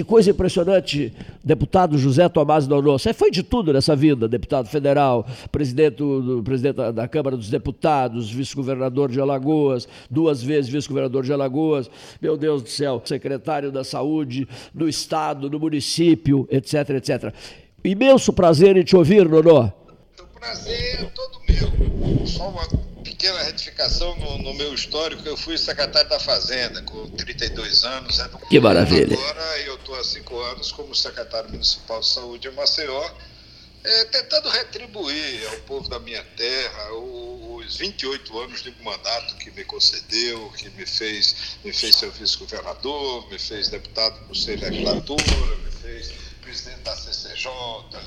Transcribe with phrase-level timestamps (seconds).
[0.00, 1.12] Que coisa impressionante,
[1.44, 2.98] deputado José Tomás Donô.
[2.98, 8.30] Você foi de tudo nessa vida, deputado federal, presidente, do, presidente da Câmara dos Deputados,
[8.30, 14.48] vice-governador de Alagoas, duas vezes vice-governador de Alagoas, meu Deus do céu, secretário da Saúde
[14.72, 17.34] do Estado, do município, etc, etc.
[17.84, 19.64] Imenso prazer em te ouvir, Nonô.
[19.64, 22.26] O prazer é todo meu.
[22.26, 22.66] Só uma
[23.02, 28.18] pequena retificação no, no, meu histórico, eu fui secretário da Fazenda com 32 anos.
[28.18, 29.14] É que maravilha.
[29.14, 33.10] Agora eu estou há cinco anos como secretário municipal de saúde em Maceió,
[33.82, 39.64] é, tentando retribuir ao povo da minha terra os 28 anos de mandato que me
[39.64, 45.70] concedeu, que me fez, me fez ser vice-governador, me fez deputado por seis legislatura, me
[45.70, 47.48] fez presidente da CCJ,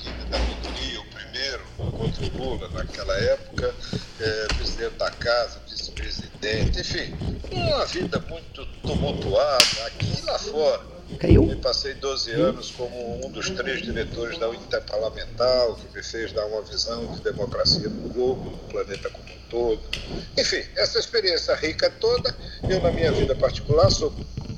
[0.04, 1.64] líder da minoria, o primeiro
[1.96, 3.74] contra o Lula naquela época,
[4.20, 7.16] é, presidente da casa, vice-presidente, enfim,
[7.50, 10.94] uma vida muito tumultuada aqui e lá fora.
[11.18, 11.50] Caiu.
[11.50, 16.30] E passei 12 anos como um dos três diretores da Interparlamentar, o que me fez
[16.32, 19.80] dar uma visão de democracia no globo, no planeta como um todo.
[20.36, 22.34] Enfim, essa experiência rica toda,
[22.68, 24.14] eu na minha vida particular sou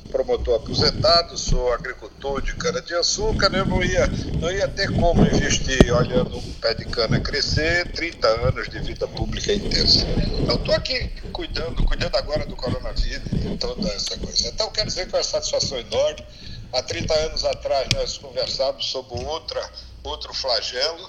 [0.07, 4.07] promotor aposentado, sou agricultor de cana-de-açúcar, eu não ia,
[4.41, 9.07] não ia ter como investir olhando um pé de cana crescer 30 anos de vida
[9.09, 10.07] pública intensa.
[10.41, 14.49] Então, estou aqui cuidando, cuidando agora do coronavírus e toda essa coisa.
[14.49, 16.25] Então, quero dizer que é uma satisfação enorme.
[16.73, 19.71] Há 30 anos atrás, nós conversávamos sobre outra,
[20.03, 21.09] outro flagelo,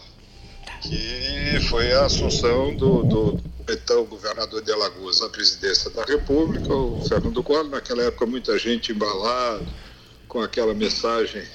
[0.81, 7.02] que foi a assunção do, do então governador de Alagoas à presidência da República, o
[7.02, 9.66] Fernando Collor, naquela época muita gente embalada
[10.28, 11.46] com aquela mensagem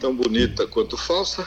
[0.00, 1.46] tão bonita quanto falsa,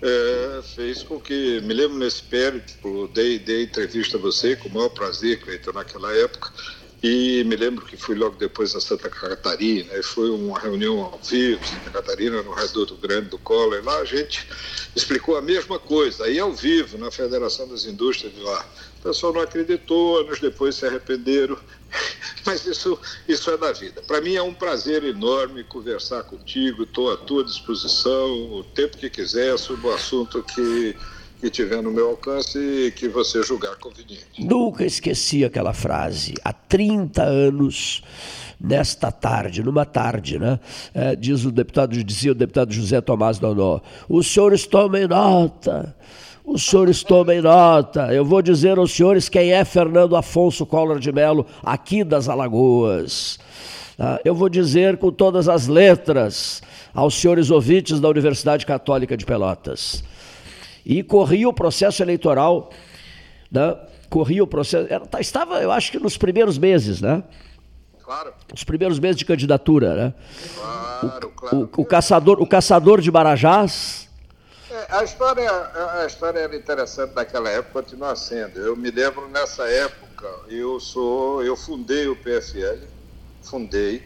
[0.00, 4.72] é, fez com que, me lembro nesse período, dei, dei entrevista a você com o
[4.72, 6.50] maior prazer, Cleiton, naquela época,
[7.06, 11.20] e me lembro que fui logo depois a Santa Catarina, e foi uma reunião ao
[11.22, 14.48] vivo, Santa Catarina, no Reduto Grande do Collor, e lá a gente
[14.96, 18.66] explicou a mesma coisa, aí ao vivo, na Federação das Indústrias de lá.
[19.00, 21.58] O pessoal não acreditou, anos depois se arrependeram,
[22.46, 22.98] mas isso,
[23.28, 24.00] isso é da vida.
[24.00, 29.10] Para mim é um prazer enorme conversar contigo, estou à tua disposição o tempo que
[29.10, 30.96] quiser sobre o assunto que
[31.44, 34.24] que tiver no meu alcance e que você julgar conveniente.
[34.38, 36.32] Nunca esqueci aquela frase.
[36.42, 38.02] Há 30 anos,
[38.58, 40.58] nesta tarde, numa tarde, né?
[40.94, 45.94] É, diz o deputado, dizia o deputado José Tomás Donó, os senhores tomem nota.
[46.42, 48.14] Os senhores tomem nota.
[48.14, 53.38] Eu vou dizer aos senhores quem é Fernando Afonso Collor de Mello, aqui das Alagoas.
[53.98, 54.18] Tá?
[54.24, 56.62] Eu vou dizer com todas as letras
[56.94, 60.02] aos senhores ouvintes da Universidade Católica de Pelotas
[60.84, 62.70] e corria o processo eleitoral,
[63.50, 63.76] né?
[64.10, 67.22] corria o processo, era, tá, estava, eu acho que nos primeiros meses, né?
[68.02, 68.34] Claro.
[68.54, 70.14] Os primeiros meses de candidatura, né?
[70.54, 71.70] Claro, o, claro.
[71.76, 74.08] O, o, caçador, o caçador de Marajás.
[74.70, 78.58] É, a, história, a história era interessante naquela época, continua sendo.
[78.58, 82.84] Eu me lembro nessa época, eu sou, eu fundei o PFL,
[83.42, 84.02] fundei,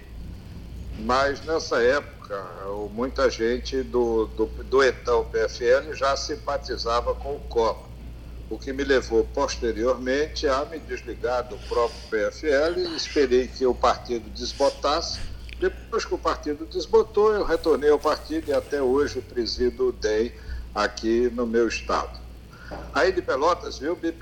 [1.01, 2.18] mas nessa época
[2.91, 7.89] muita gente do, do, do então PFL já simpatizava com o Collor,
[8.51, 14.29] o que me levou posteriormente a me desligar do próprio PFL, esperei que o partido
[14.31, 15.21] desbotasse,
[15.61, 20.33] depois que o partido desbotou, eu retornei ao partido e até hoje presido o DEM
[20.75, 22.28] aqui no meu estado.
[22.93, 24.13] Aí de Pelotas, viu, me,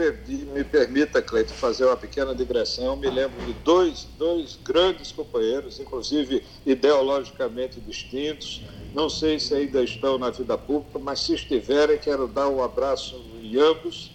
[0.53, 2.97] me permita, Cleito, fazer uma pequena digressão.
[2.97, 8.63] Me lembro de dois, dois grandes companheiros, inclusive ideologicamente distintos.
[8.93, 13.15] Não sei se ainda estão na vida pública, mas se estiverem, quero dar um abraço
[13.41, 14.11] em ambos.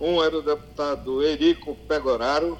[0.00, 2.58] Um era o deputado Erico Pegoraro,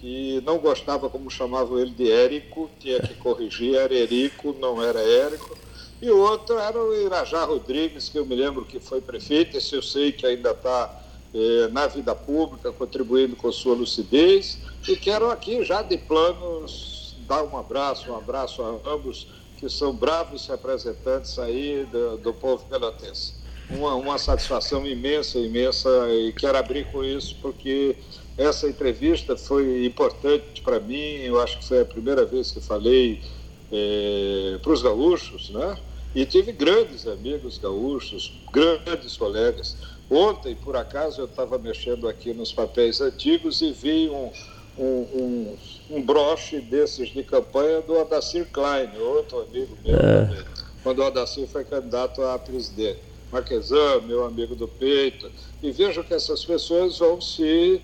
[0.00, 5.00] que não gostava como chamavam ele de Érico, tinha que corrigir, era Erico, não era
[5.00, 5.59] Érico.
[6.02, 9.82] E outro era o Irajá Rodrigues, que eu me lembro que foi prefeito, esse eu
[9.82, 10.98] sei que ainda está
[11.34, 17.44] eh, na vida pública, contribuindo com sua lucidez, e quero aqui já de planos dar
[17.44, 19.28] um abraço, um abraço a ambos,
[19.58, 23.34] que são bravos representantes aí do, do povo pelotense.
[23.68, 27.94] Uma, uma satisfação imensa, imensa, e quero abrir com isso, porque
[28.38, 33.22] essa entrevista foi importante para mim, eu acho que foi a primeira vez que falei
[33.70, 35.78] eh, para os gaúchos, né?
[36.14, 39.76] E tive grandes amigos gaúchos, grandes colegas.
[40.10, 44.32] Ontem, por acaso, eu estava mexendo aqui nos papéis antigos e vi um,
[44.76, 45.56] um, um,
[45.90, 50.44] um, broche desses de campanha do Adacir Klein, outro amigo meu, é.
[50.82, 52.98] quando o Adacir foi candidato a presidente.
[53.30, 55.30] Marquesan, meu amigo do peito.
[55.62, 57.80] E vejo que essas pessoas vão se.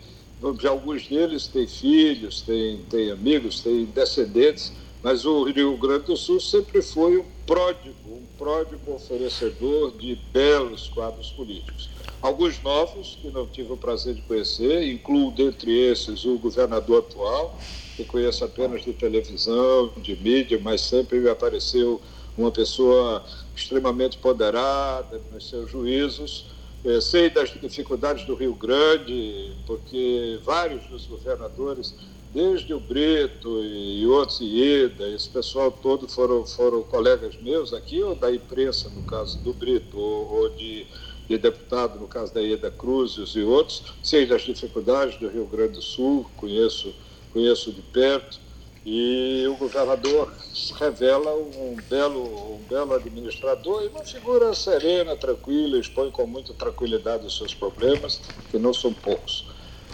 [0.61, 6.17] Já alguns deles têm filhos, têm, têm amigos, têm descendentes, mas o Rio Grande do
[6.17, 11.89] Sul sempre foi um pródigo, um pródigo oferecedor de belos quadros políticos.
[12.21, 17.59] Alguns novos, que não tive o prazer de conhecer, incluo dentre esses o governador atual,
[17.97, 22.01] que conheço apenas de televisão, de mídia, mas sempre me apareceu
[22.37, 26.51] uma pessoa extremamente ponderada nos seus juízos.
[26.85, 31.95] É, sei das dificuldades do Rio Grande, porque vários dos governadores,
[32.33, 38.15] desde o Brito e outros, Ieda, esse pessoal todo foram, foram colegas meus aqui, ou
[38.15, 40.87] da imprensa, no caso do Brito, ou, ou de,
[41.29, 43.95] de deputado, no caso da Ieda Cruzes e outros.
[44.03, 46.95] Sei das dificuldades do Rio Grande do Sul, conheço,
[47.33, 48.41] conheço de perto.
[48.89, 50.33] E o governador
[50.79, 57.27] revela um belo, um belo administrador e uma figura serena, tranquila, expõe com muita tranquilidade
[57.27, 59.46] os seus problemas, que não são poucos.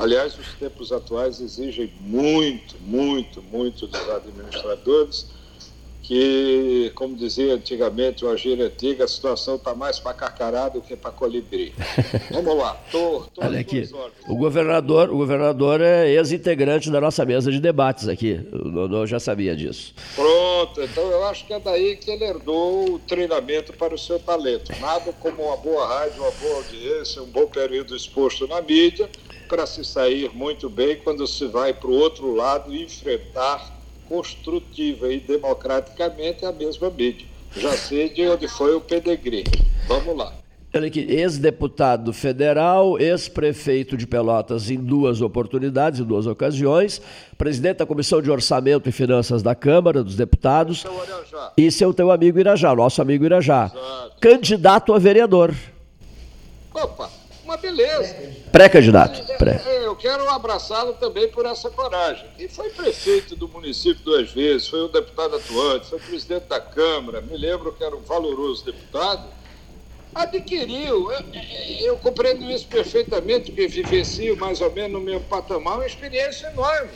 [0.02, 5.28] Aliás, os tempos atuais exigem muito, muito, muito dos administradores
[6.02, 10.96] que, como dizia antigamente, uma gíria antiga, a situação está mais para carcará do que
[10.96, 11.72] para colibri.
[12.32, 13.88] Vamos lá, tô, tô Olha aqui,
[14.28, 19.55] o governador, o governador é ex-integrante da nossa mesa de debates aqui, eu, já sabia
[19.55, 19.94] disso.
[20.16, 24.19] Pronto, então eu acho que é daí que ele herdou o treinamento para o seu
[24.19, 24.72] talento.
[24.81, 29.08] Nada como uma boa rádio, uma boa audiência, um bom período exposto na mídia,
[29.52, 33.70] para se sair muito bem quando se vai para o outro lado e enfrentar
[34.08, 37.26] construtiva e democraticamente a mesma mídia.
[37.54, 39.44] Já sei de onde foi o pedigree.
[39.87, 40.32] Vamos lá.
[40.75, 47.02] Olha aqui, ex-deputado federal, ex-prefeito de Pelotas em duas oportunidades, em duas ocasiões,
[47.37, 50.87] presidente da Comissão de Orçamento e Finanças da Câmara dos Deputados.
[51.58, 53.70] E seu teu amigo Irajá, nosso amigo Irajá.
[53.70, 54.16] Exato.
[54.19, 55.55] Candidato a vereador.
[56.72, 57.10] Opa,
[57.52, 58.16] uma beleza.
[58.50, 59.22] Pré-candidato.
[59.37, 59.62] Pré.
[59.66, 62.26] É, eu quero abraçá-lo também por essa coragem.
[62.38, 67.20] E foi prefeito do município duas vezes, foi um deputado atuante, foi presidente da Câmara,
[67.20, 69.28] me lembro que era um valoroso deputado.
[70.14, 71.25] Adquiriu, eu,
[71.81, 76.90] eu compreendo isso perfeitamente, porque vivencio mais ou menos no meu patamar, uma experiência enorme.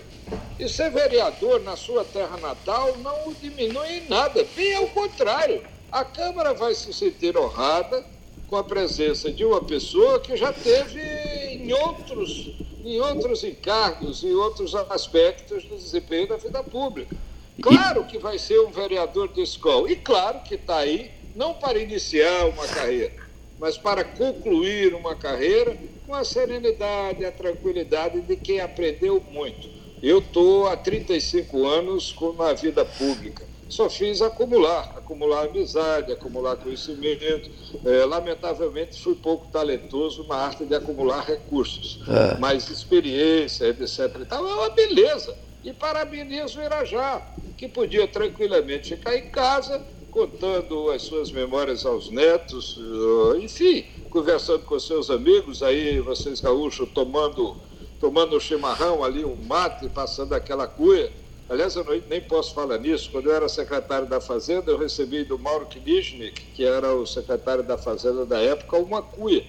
[0.59, 5.63] E ser vereador na sua terra natal não o diminui em nada, bem ao contrário.
[5.91, 8.05] A Câmara vai se sentir honrada
[8.49, 12.53] com a presença de uma pessoa que já teve em outros,
[12.85, 17.17] em outros encargos, em outros aspectos do desempenho da vida pública.
[17.61, 21.79] Claro que vai ser um vereador de escola, e claro que está aí, não para
[21.79, 23.15] iniciar uma carreira,
[23.59, 25.77] mas para concluir uma carreira
[26.07, 29.69] com a serenidade, a tranquilidade de quem aprendeu muito.
[30.03, 37.51] Eu estou há 35 anos na vida pública só fiz acumular, acumular amizade, acumular conhecimento.
[37.85, 42.39] É, lamentavelmente, fui pouco talentoso na arte de acumular recursos, é.
[42.39, 44.21] mas experiência, etc.
[44.21, 45.37] E tal, é uma beleza.
[45.65, 47.27] E parabenizo o Irajá,
[47.57, 54.61] que podia tranquilamente ficar em casa, contando as suas memórias aos netos, eh, enfim, conversando
[54.61, 57.57] com seus amigos, aí vocês gaúchos tomando,
[58.01, 61.13] tomando chimarrão ali, um mate, passando aquela cuia
[61.49, 63.09] Aliás, eu nem posso falar nisso.
[63.11, 67.63] Quando eu era secretário da Fazenda, eu recebi do Mauro Kniznik, que era o secretário
[67.63, 69.47] da Fazenda da época, uma cuia,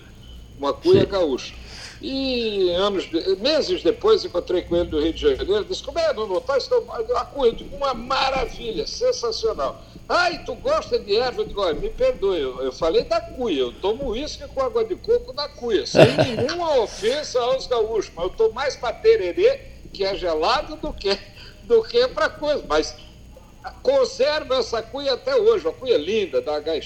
[0.60, 1.56] uma cuia gaúcha.
[2.00, 3.10] E anos,
[3.40, 6.70] meses depois encontrei com ele no Rio de Janeiro, disse, como é, não notaste
[7.16, 7.56] a cuia?
[7.72, 9.84] Uma maravilha, sensacional.
[10.08, 11.42] Ai, tu gosta de erva?
[11.42, 14.86] Eu digo, olha, me perdoe, eu, eu falei da cuia, eu tomo uísque com água
[14.86, 19.60] de coco da cuia, sem nenhuma ofensa aos gaúchos, mas eu estou mais para tererê,
[19.92, 21.18] que é gelado, do que
[21.68, 22.64] do que para coisa.
[22.68, 22.96] Mas
[23.84, 26.80] conservo essa cuia até hoje, uma cuia linda, da H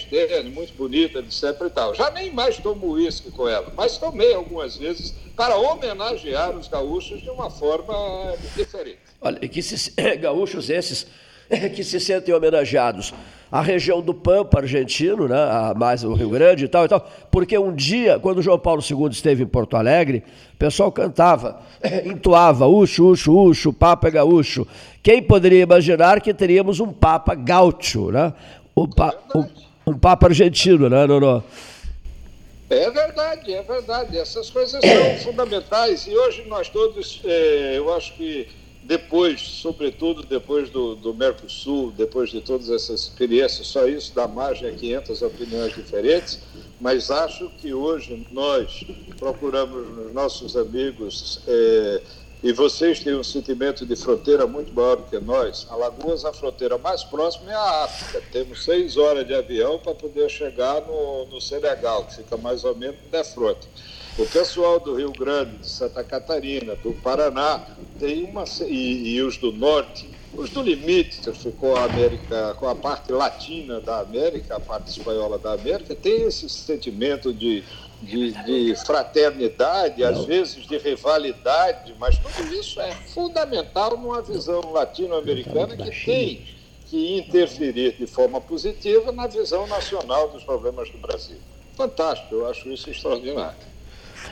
[0.54, 1.94] muito bonita, etc e tal.
[1.94, 7.22] Já nem mais tomo uísque com ela, mas tomei algumas vezes para homenagear os gaúchos
[7.22, 9.00] de uma forma diferente.
[9.22, 11.08] Olha, que se, gaúchos esses
[11.76, 13.14] que se sentem homenageados
[13.52, 15.36] a região do Pampa argentino, né,
[15.76, 19.10] mais o Rio Grande e tal e tal, porque um dia, quando João Paulo II
[19.10, 21.60] esteve em Porto Alegre, o pessoal cantava,
[22.06, 24.66] entoava, uxo, uxo, uxo, Papa é gaúcho.
[25.04, 28.34] Quem poderia imaginar que teríamos um Papa gaúcho, né?
[28.76, 29.46] Um, pa, um,
[29.92, 31.44] um Papa argentino, né, Nono?
[32.70, 34.18] É verdade, é verdade.
[34.18, 38.48] Essas coisas são fundamentais e hoje nós todos, é, eu acho que
[38.92, 44.68] depois, sobretudo depois do, do Mercosul, depois de todas essas experiências, só isso dá margem
[44.68, 46.40] a 500 opiniões diferentes,
[46.78, 48.84] mas acho que hoje nós
[49.18, 52.02] procuramos nos nossos amigos, é,
[52.44, 55.66] e vocês têm um sentimento de fronteira muito maior do que nós.
[55.70, 58.22] Alagoas, a fronteira mais próxima é a África.
[58.30, 62.76] Temos seis horas de avião para poder chegar no, no Senegal, que fica mais ou
[62.76, 63.70] menos da fronte.
[64.18, 67.66] O pessoal do Rio Grande, de Santa Catarina, do Paraná,
[67.98, 72.76] tem uma, e, e os do Norte, Os do limite, ficou a América, com a
[72.76, 77.64] parte latina da América, a parte espanhola da América, tem esse sentimento de,
[78.02, 85.76] de, de fraternidade, às vezes de rivalidade, mas tudo isso é fundamental numa visão latino-americana
[85.76, 86.46] que tem
[86.86, 91.40] que interferir de forma positiva na visão nacional dos problemas do Brasil.
[91.76, 93.72] Fantástico, eu acho isso extraordinário.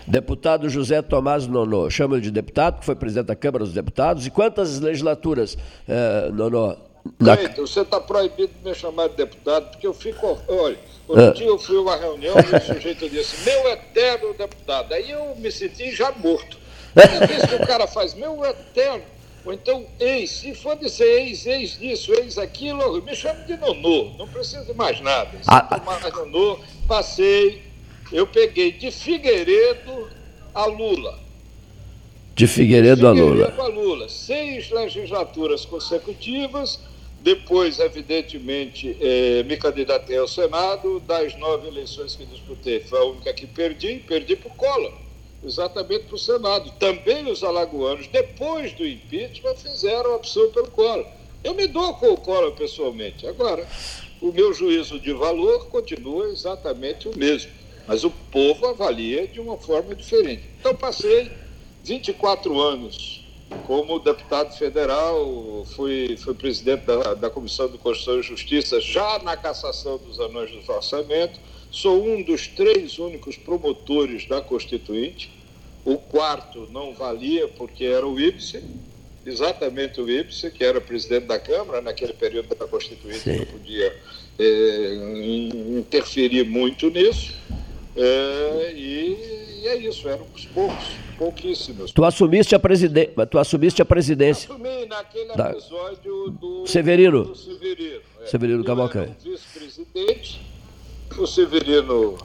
[0.10, 4.26] Deputado José Tomás Nonô, chama ele de deputado, que foi presidente da Câmara dos Deputados.
[4.26, 5.56] E quantas legislaturas,
[5.88, 6.76] eh, Nonô?
[7.20, 7.36] Na...
[7.56, 10.40] você está proibido de me chamar de deputado, porque eu fico.
[10.48, 11.32] Olha, outro ah.
[11.32, 14.94] dia eu fui a uma reunião e o sujeito disse: Meu eterno deputado.
[14.94, 16.58] Aí eu me senti já morto.
[16.96, 19.04] Cada vez que o cara faz meu eterno,
[19.46, 24.12] ou então ex, se for dizer ex, ex disso, ex aquilo, me chame de Nonô,
[24.18, 25.30] não preciso de mais nada.
[25.40, 27.69] Se ah, mais Nonô, passei
[28.12, 30.10] eu peguei de Figueiredo
[30.54, 31.20] a Lula.
[32.36, 33.54] De Figueiredo, a Lula.
[33.58, 34.10] a Lula.
[34.10, 36.80] Seis legislaturas consecutivas.
[37.22, 41.02] Depois, evidentemente, eh, me candidatei ao Senado.
[41.02, 44.02] Das nove eleições que disputei, foi a única que perdi.
[44.08, 44.94] Perdi para o Collor,
[45.44, 46.72] exatamente para o Senado.
[46.80, 51.06] Também os alagoanos, depois do impeachment, fizeram a opção pelo Collor.
[51.44, 53.28] Eu me dou com o Collor pessoalmente.
[53.28, 53.68] Agora,
[54.22, 57.59] o meu juízo de valor continua exatamente o mesmo.
[57.90, 60.44] Mas o povo avalia de uma forma diferente.
[60.60, 61.32] Então, passei
[61.84, 63.26] 24 anos
[63.66, 69.36] como deputado federal, fui, fui presidente da, da Comissão de Constituição e Justiça já na
[69.36, 71.40] cassação dos anões do orçamento.
[71.72, 75.32] Sou um dos três únicos promotores da Constituinte.
[75.84, 78.62] O quarto não valia porque era o Ibsen,
[79.26, 83.38] exatamente o Ibsen, que era presidente da Câmara naquele período da Constituinte, Sim.
[83.38, 83.98] não podia
[84.38, 84.94] é,
[85.80, 87.34] interferir muito nisso.
[87.96, 90.86] É, e, e, é isso, eram poucos,
[91.18, 91.92] pouquíssimos.
[91.92, 93.10] Tu assumiste a, preside...
[93.30, 94.50] tu assumiste a presidência.
[94.50, 95.52] Assumi naquele da...
[95.52, 97.26] episódio do Severino.
[97.26, 98.26] Do Severino, é.
[98.26, 99.30] Severino Cavalcante.
[99.30, 100.42] Vice-presidente,
[101.18, 102.18] o Severino.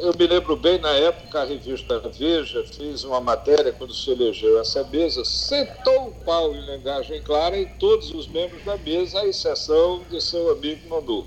[0.00, 4.58] Eu me lembro bem, na época, a revista Veja fez uma matéria quando se elegeu
[4.60, 9.26] essa mesa, sentou o pau em linguagem clara em todos os membros da mesa, à
[9.26, 11.24] exceção de seu amigo Mandu.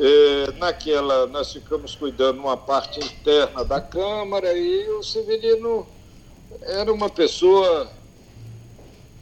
[0.00, 5.88] É, naquela, nós ficamos cuidando uma parte interna da Câmara e o Severino
[6.62, 7.90] era uma pessoa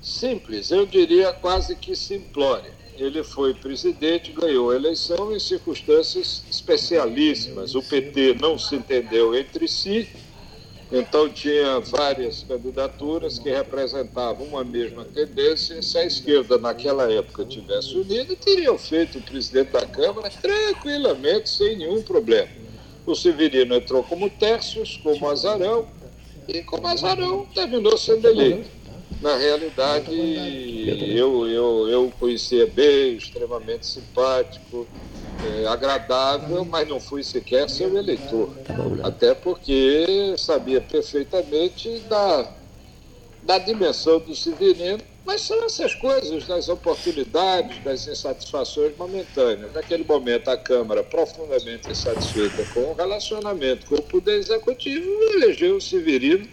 [0.03, 2.71] simples, eu diria quase que simplória.
[2.99, 7.75] Ele foi presidente, ganhou a eleição em circunstâncias especialíssimas.
[7.75, 10.09] O PT não se entendeu entre si,
[10.91, 15.83] então, tinha várias candidaturas que representavam uma mesma tendência.
[15.83, 21.77] Se a esquerda, naquela época, tivesse unido, teriam feito o presidente da Câmara tranquilamente, sem
[21.77, 22.49] nenhum problema.
[23.05, 25.89] O Severino entrou como Tércios, como Azarão,
[26.47, 28.71] e como Azarão terminou sendo eleito.
[29.21, 30.13] Na realidade,
[31.17, 34.87] eu, eu, eu conhecia bem, extremamente simpático,
[35.45, 38.51] é, agradável, mas não fui sequer seu eleitor.
[38.65, 39.03] Tá né?
[39.05, 42.51] Até porque sabia perfeitamente da,
[43.43, 49.73] da dimensão do Severino, mas são essas coisas, das oportunidades, das insatisfações momentâneas.
[49.73, 55.81] Naquele momento, a Câmara, profundamente insatisfeita com o relacionamento com o Poder Executivo, elegeu o
[55.81, 56.47] Severino,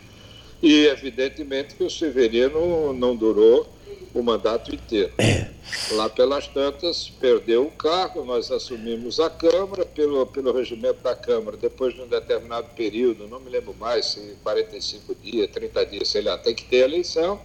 [0.62, 3.68] e evidentemente que o Severino não durou
[4.14, 5.14] o mandato inteiro.
[5.20, 5.53] É.
[5.92, 11.56] Lá pelas tantas, perdeu o cargo, nós assumimos a Câmara, pelo, pelo regimento da Câmara,
[11.56, 16.22] depois de um determinado período, não me lembro mais, se 45 dias, 30 dias, sei
[16.22, 17.40] lá, tem que ter eleição,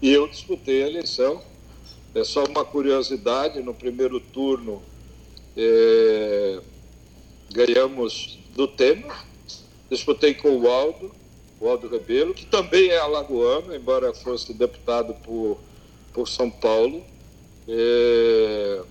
[0.00, 1.42] e eu disputei a eleição.
[2.14, 4.82] É só uma curiosidade, no primeiro turno
[5.56, 6.60] é,
[7.52, 9.12] ganhamos do Temer,
[9.90, 11.10] disputei com o Aldo,
[11.60, 15.58] o Aldo Rebelo, que também é alagoano, embora fosse deputado por
[16.16, 17.04] por São Paulo.
[17.68, 18.82] É,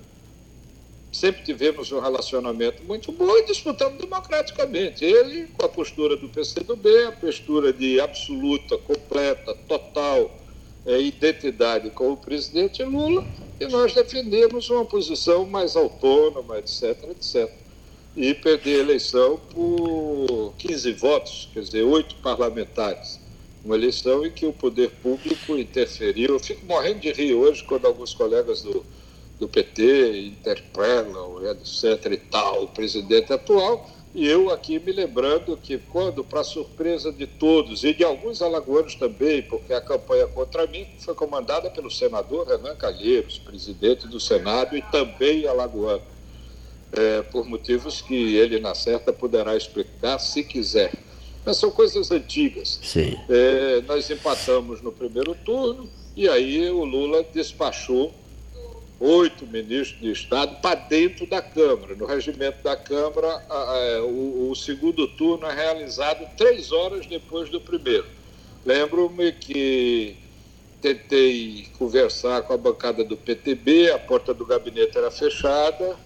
[1.11, 5.03] sempre tivemos um relacionamento muito bom e disputamos democraticamente.
[5.05, 10.31] Ele com a postura do PCdoB, a postura de absoluta, completa, total
[10.85, 13.25] é, identidade com o presidente Lula,
[13.59, 17.49] e nós defendemos uma posição mais autônoma, etc, etc.
[18.15, 23.24] E perder a eleição por 15 votos, quer dizer, oito parlamentares
[23.65, 26.35] uma eleição em que o poder público interferiu.
[26.35, 28.85] Eu fico morrendo de rir hoje quando alguns colegas do,
[29.39, 32.11] do PT interpelam, etc.
[32.11, 33.89] e tal, o presidente atual.
[34.13, 38.95] E eu aqui me lembrando que quando, para surpresa de todos, e de alguns alagoanos
[38.95, 44.77] também, porque a campanha contra mim foi comandada pelo senador Renan Calheiros, presidente do Senado
[44.77, 46.03] e também alagoano,
[46.93, 50.93] é, por motivos que ele, na certa, poderá explicar se quiser.
[51.45, 52.79] Mas são coisas antigas.
[52.81, 53.17] Sim.
[53.29, 58.13] É, nós empatamos no primeiro turno, E aí o Lula despachou
[58.99, 61.95] oito ministros de Estado para dentro da Câmara.
[61.95, 67.49] No regimento da Câmara, a, a, o, o, segundo turno é realizado três horas depois
[67.49, 68.05] do primeiro.
[68.65, 70.15] Lembro-me que
[70.81, 75.97] tentei conversar com a bancada do PTB, a porta do gabinete era fechada.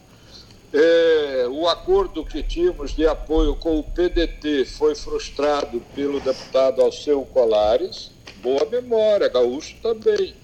[0.71, 7.25] É, o acordo que tínhamos de apoio com o PDT foi frustrado pelo deputado Alceu
[7.33, 8.11] Colares.
[8.41, 10.35] Boa memória, Gaúcho também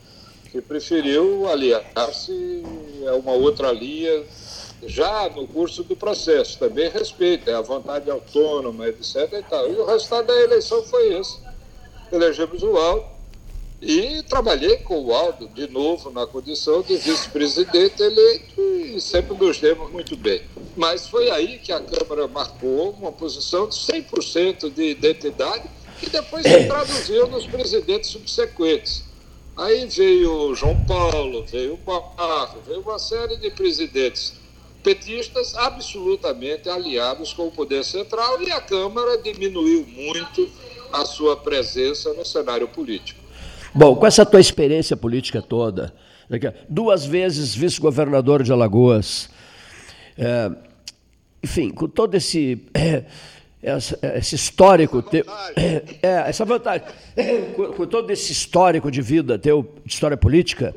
[0.56, 2.64] que preferiu aliar-se
[3.10, 4.24] a uma outra linha
[4.84, 6.58] já no curso do processo.
[6.58, 9.34] Também respeita, é a vontade autônoma, etc.
[9.34, 9.70] E, tal.
[9.70, 11.40] e o resultado da eleição foi esse.
[12.10, 13.15] Elegemos o Aldo
[13.88, 19.60] e trabalhei com o Aldo de novo na condição de vice-presidente eleito e sempre nos
[19.60, 20.42] demos muito bem.
[20.76, 26.44] Mas foi aí que a Câmara marcou uma posição de 100% de identidade que depois
[26.48, 29.04] se traduziu nos presidentes subsequentes.
[29.56, 34.34] Aí veio João Paulo, veio Barro, veio uma série de presidentes
[34.82, 40.50] petistas absolutamente aliados com o poder central e a Câmara diminuiu muito
[40.92, 43.25] a sua presença no cenário político.
[43.76, 45.94] Bom, com essa tua experiência política toda,
[46.70, 49.30] duas vezes vice-governador de Alagoas,
[50.18, 50.50] é,
[51.44, 53.04] enfim, com todo esse é,
[54.18, 55.26] esse histórico essa teu.
[56.02, 56.88] É, essa vantagem.
[57.56, 60.74] Com, com, todo esse histórico de vida teu, de história política,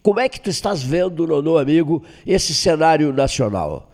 [0.00, 3.89] como é que tu estás vendo, Nono amigo, esse cenário nacional?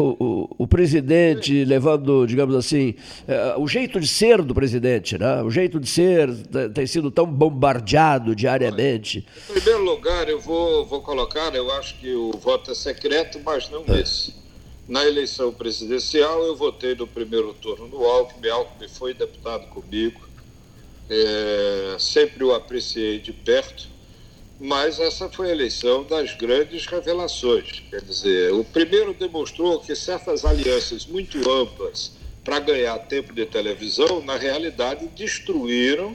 [0.00, 2.94] O, o, o, presidente levando, digamos assim,
[3.28, 5.42] é, o jeito de ser do presidente, né?
[5.42, 6.28] O jeito de ser
[6.74, 9.26] tem sido tão bombardeado diariamente.
[9.50, 13.68] Em primeiro lugar, eu vou, vou colocar, eu acho que o voto é secreto, mas
[13.68, 14.00] não é.
[14.00, 14.34] esse.
[14.88, 18.48] Na eleição presidencial, eu votei no primeiro turno no Alckmin.
[18.48, 20.20] Alckmin foi deputado comigo.
[21.08, 23.88] É, sempre o apreciei de perto.
[24.60, 27.82] Mas essa foi a eleição das grandes revelações.
[27.88, 32.12] Quer dizer, o primeiro demonstrou que certas alianças muito amplas
[32.44, 36.14] para ganhar tempo de televisão, na realidade, destruíram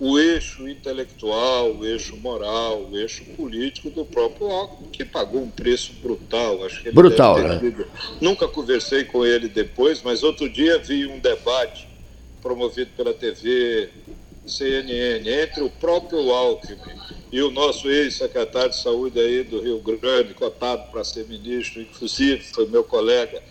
[0.00, 5.50] o eixo intelectual, o eixo moral, o eixo político do próprio Alckmin, que pagou um
[5.50, 6.64] preço brutal.
[6.64, 7.60] Acho que brutal, né?
[8.20, 11.88] Nunca conversei com ele depois, mas outro dia vi um debate
[12.40, 13.88] promovido pela TV
[14.48, 16.78] CNN entre o próprio Alckmin
[17.30, 22.42] e o nosso ex-secretário de saúde aí do Rio Grande, cotado para ser ministro, inclusive
[22.44, 23.42] foi meu colega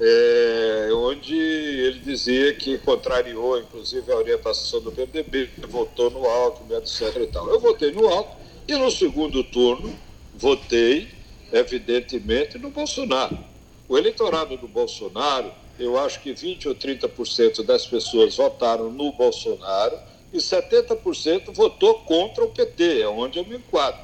[0.00, 7.14] é, onde ele dizia que contrariou, inclusive, a orientação do PMDB, votou no Alckmin, etc.
[7.20, 7.48] E tal.
[7.50, 9.94] Eu votei no Alckmin e no segundo turno
[10.34, 11.08] votei,
[11.52, 13.38] evidentemente, no Bolsonaro.
[13.86, 19.98] O eleitorado do Bolsonaro, eu acho que 20 ou 30% das pessoas votaram no Bolsonaro
[20.32, 24.00] e 70% votou contra o PT, é onde eu me enquadro.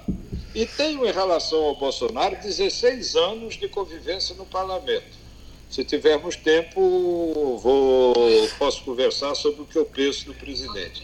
[0.54, 5.26] E tenho, em relação ao Bolsonaro, 16 anos de convivência no parlamento
[5.68, 8.14] se tivermos tempo, vou,
[8.58, 11.02] posso conversar sobre o que eu penso do presidente.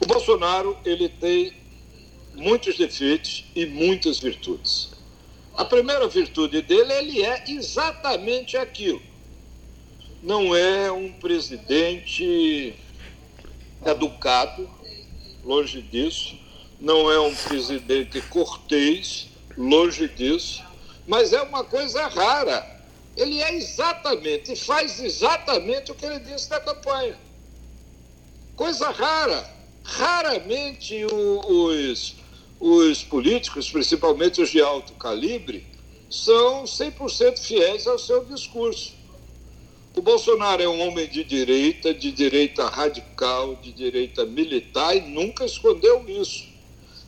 [0.00, 1.52] O Bolsonaro ele tem
[2.34, 4.90] muitos defeitos e muitas virtudes.
[5.54, 9.02] A primeira virtude dele, ele é exatamente aquilo.
[10.22, 12.74] Não é um presidente
[13.84, 14.68] educado,
[15.44, 16.36] longe disso.
[16.80, 20.62] Não é um presidente cortês, longe disso.
[21.06, 22.78] Mas é uma coisa rara
[23.18, 27.18] ele é exatamente, faz exatamente o que ele disse na campanha.
[28.54, 29.58] Coisa rara.
[29.82, 32.14] Raramente os,
[32.60, 35.66] os políticos, principalmente os de alto calibre,
[36.10, 38.94] são 100% fiéis ao seu discurso.
[39.96, 45.44] O Bolsonaro é um homem de direita, de direita radical, de direita militar e nunca
[45.44, 46.46] escondeu isso.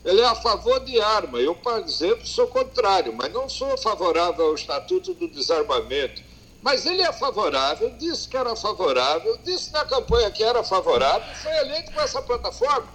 [0.05, 1.38] Ele é a favor de arma.
[1.38, 6.23] Eu, por exemplo, sou contrário, mas não sou favorável ao Estatuto do Desarmamento.
[6.62, 11.53] Mas ele é favorável, disse que era favorável, disse na campanha que era favorável foi
[11.59, 12.88] eleito com essa plataforma.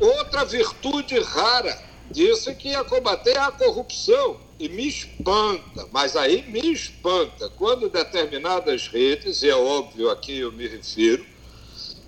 [0.00, 1.78] Outra virtude rara,
[2.10, 4.40] disse que ia combater a corrupção.
[4.58, 10.36] E me espanta, mas aí me espanta, quando determinadas redes, e é óbvio a quem
[10.36, 11.26] eu me refiro,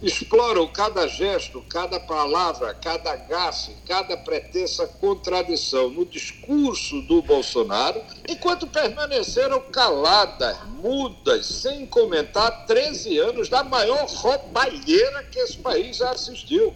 [0.01, 8.67] exploram cada gesto, cada palavra, cada gafe, cada pretensa contradição no discurso do Bolsonaro, enquanto
[8.67, 16.75] permaneceram caladas, mudas, sem comentar 13 anos da maior roubalheira que esse país já assistiu.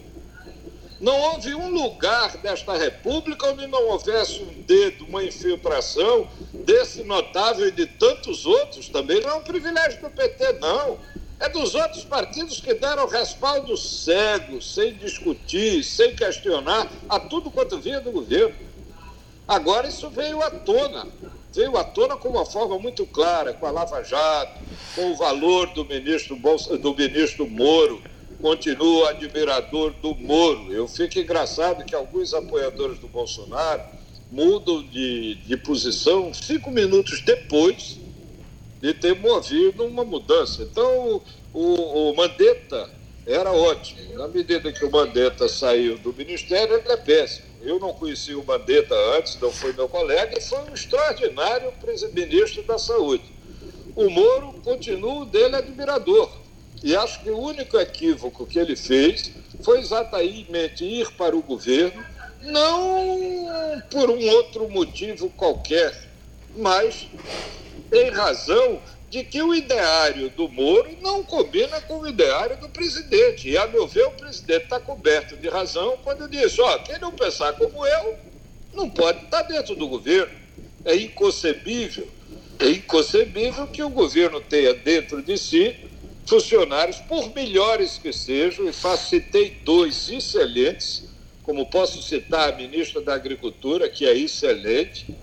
[1.03, 7.67] Não houve um lugar desta República onde não houvesse um dedo, uma infiltração desse notável
[7.67, 8.87] e de tantos outros.
[8.87, 10.97] Também não é um privilégio do PT, não
[11.41, 17.77] É dos outros partidos que deram respaldo cego, sem discutir, sem questionar, a tudo quanto
[17.79, 18.55] vinha do governo.
[19.45, 21.05] Agora isso veio à tona.
[21.51, 24.61] Veio à tona com uma forma muito clara, com a Lava Jato,
[24.95, 28.12] com o valor do ministro, Bolsa, do ministro Moro.
[28.43, 30.69] Continuo admirador do Moro.
[30.73, 33.81] Eu fico engraçado que alguns apoiadores do Bolsonaro
[34.29, 37.97] mudam de, de posição cinco minutos depois
[38.81, 40.61] de ter movido uma mudança.
[40.61, 41.21] Então,
[41.53, 42.89] o, o Mandetta
[43.25, 44.15] era ótimo.
[44.15, 47.45] Na medida que o Mandetta saiu do ministério, ele é péssimo.
[47.61, 51.71] Eu não conheci o Mandetta antes, não foi meu colega, e foi um extraordinário
[52.13, 53.23] ministro da Saúde.
[53.95, 56.42] O Moro continua dele admirador.
[56.83, 62.05] E acho que o único equívoco que ele fez foi exatamente ir para o governo,
[62.41, 65.97] não por um outro motivo qualquer,
[66.57, 67.07] mas
[67.89, 73.47] em razão de que o ideário do Moro não combina com o ideário do presidente.
[73.47, 77.13] E, a meu ver, o presidente está coberto de razão quando diz: ó, quem não
[77.13, 78.17] pensar como eu
[78.73, 80.33] não pode estar dentro do governo.
[80.83, 82.09] É inconcebível,
[82.59, 85.92] é inconcebível que o governo tenha dentro de si
[86.25, 91.09] funcionários, por melhores que sejam, e citei dois excelentes,
[91.43, 95.13] como posso citar a ministra da Agricultura, que é excelente,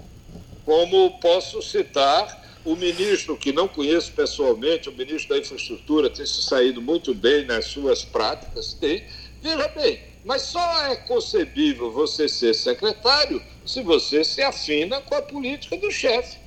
[0.64, 6.42] como posso citar o ministro, que não conheço pessoalmente, o ministro da Infraestrutura, tem se
[6.42, 9.02] saído muito bem nas suas práticas, tem.
[9.40, 15.22] Veja bem, mas só é concebível você ser secretário se você se afina com a
[15.22, 16.38] política do chefe.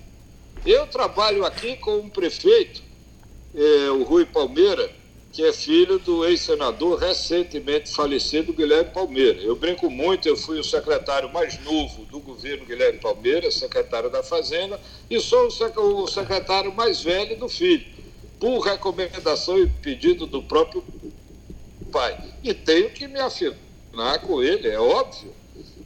[0.64, 2.84] Eu trabalho aqui com um prefeito,
[3.56, 4.90] é, o Rui Palmeira,
[5.32, 9.42] que é filho do ex-senador recentemente falecido Guilherme Palmeira.
[9.42, 14.22] Eu brinco muito, eu fui o secretário mais novo do governo Guilherme Palmeira, secretário da
[14.22, 17.86] Fazenda, e sou o secretário mais velho do filho,
[18.40, 20.84] por recomendação e pedido do próprio
[21.92, 22.20] pai.
[22.44, 25.34] E tenho que me afinar com ele, é óbvio.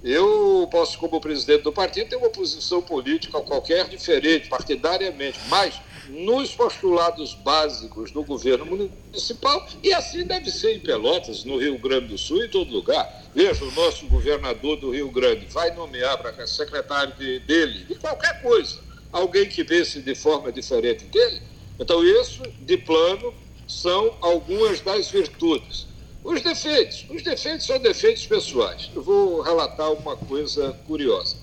[0.04, 6.52] Eu posso, como presidente do partido, ter uma posição política qualquer diferente, partidariamente, mas nos
[6.52, 12.18] postulados básicos do governo municipal, e assim deve ser em Pelotas, no Rio Grande do
[12.18, 13.24] Sul, em todo lugar.
[13.34, 18.42] Veja, o nosso governador do Rio Grande vai nomear para secretário de, dele, de qualquer
[18.42, 18.80] coisa,
[19.12, 21.42] alguém que vê-se de forma diferente dele.
[21.80, 23.34] Então, isso, de plano,
[23.68, 25.88] são algumas das virtudes.
[26.24, 27.06] Os defeitos.
[27.10, 28.90] Os defeitos são defeitos pessoais.
[28.94, 31.36] Eu vou relatar uma coisa curiosa.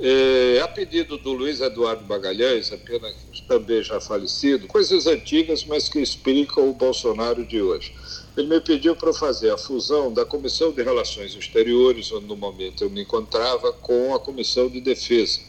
[0.00, 3.14] É, a pedido do Luiz Eduardo Magalhães, apenas
[3.46, 7.94] também já falecido, coisas antigas, mas que explicam o Bolsonaro de hoje.
[8.36, 12.82] Ele me pediu para fazer a fusão da Comissão de Relações Exteriores, onde no momento
[12.82, 15.40] eu me encontrava, com a Comissão de Defesa,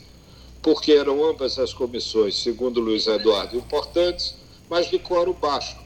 [0.61, 4.35] porque eram ambas as comissões, segundo Luiz Eduardo, importantes,
[4.69, 5.77] mas de coro baixo.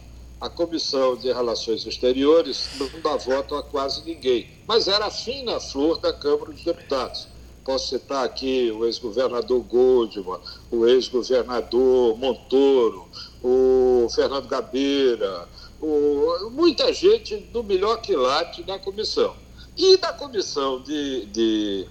[0.42, 5.60] A Comissão de Relações Exteriores não dá voto a quase ninguém, mas era a fina
[5.60, 7.37] flor da Câmara dos Deputados
[7.68, 10.40] Posso citar aqui o ex-governador Goldman,
[10.72, 13.10] o ex-governador Montoro,
[13.44, 15.50] o Fernando Gabeira,
[15.82, 19.36] o, muita gente do melhor quilate da comissão.
[19.76, 21.88] E da comissão de, de,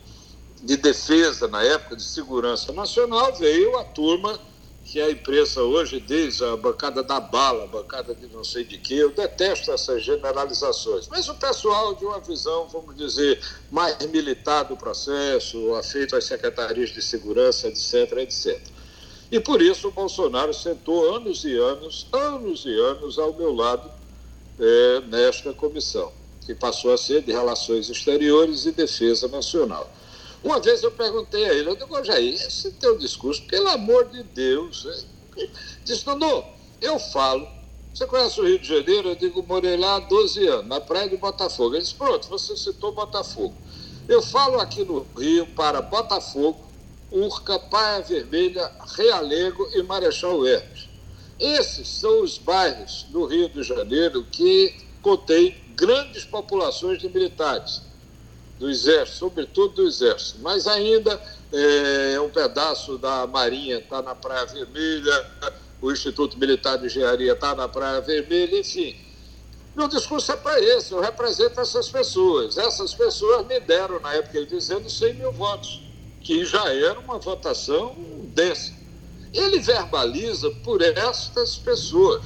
[0.63, 4.41] de defesa, na época de segurança nacional, veio a turma
[4.87, 8.79] que a imprensa hoje diz a bancada da bala, a bancada de não sei de
[8.79, 11.09] que, eu detesto essas generalizações.
[11.09, 16.91] Mas o pessoal de uma visão, vamos dizer, mais militar do processo, afeito às secretarias
[16.91, 18.61] de segurança, etc., etc.
[19.31, 23.91] E por isso o Bolsonaro sentou anos e anos, anos e anos ao meu lado
[24.61, 26.13] é, nesta comissão,
[26.47, 29.91] que passou a ser de Relações Exteriores e Defesa Nacional.
[30.43, 34.23] Uma vez eu perguntei a ele, eu digo, Jair, esse teu discurso, pelo amor de
[34.23, 35.07] Deus.
[35.85, 36.45] Disse, Dudu,
[36.81, 37.47] eu falo.
[37.93, 39.09] Você conhece o Rio de Janeiro?
[39.09, 41.75] Eu digo, morei lá há 12 anos, na praia de Botafogo.
[41.75, 43.55] Ele disse, pronto, você citou Botafogo.
[44.07, 46.61] Eu falo aqui no Rio para Botafogo,
[47.11, 50.89] Urca, Paia Vermelha, Realengo e Marechal Hermes.
[51.39, 57.83] Esses são os bairros do Rio de Janeiro que contêm grandes populações de militares
[58.59, 61.21] do Exército, sobretudo do Exército, mas ainda
[61.53, 65.27] é, um pedaço da Marinha está na Praia Vermelha,
[65.81, 68.97] o Instituto Militar de Engenharia está na Praia Vermelha, enfim.
[69.75, 72.57] Meu discurso é para esse, eu represento essas pessoas.
[72.57, 75.83] Essas pessoas me deram, na época, ele dizendo 100 mil votos,
[76.23, 77.95] que já era uma votação
[78.35, 78.73] densa.
[79.35, 82.25] Ele verbaliza por estas pessoas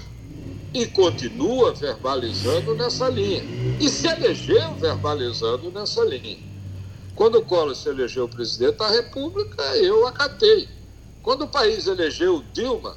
[0.73, 3.43] e continua verbalizando nessa linha.
[3.81, 6.39] E se elegeu verbalizando nessa linha.
[7.15, 10.69] Quando o Collor se elegeu presidente da República, eu acatei.
[11.23, 12.97] Quando o país elegeu Dilma,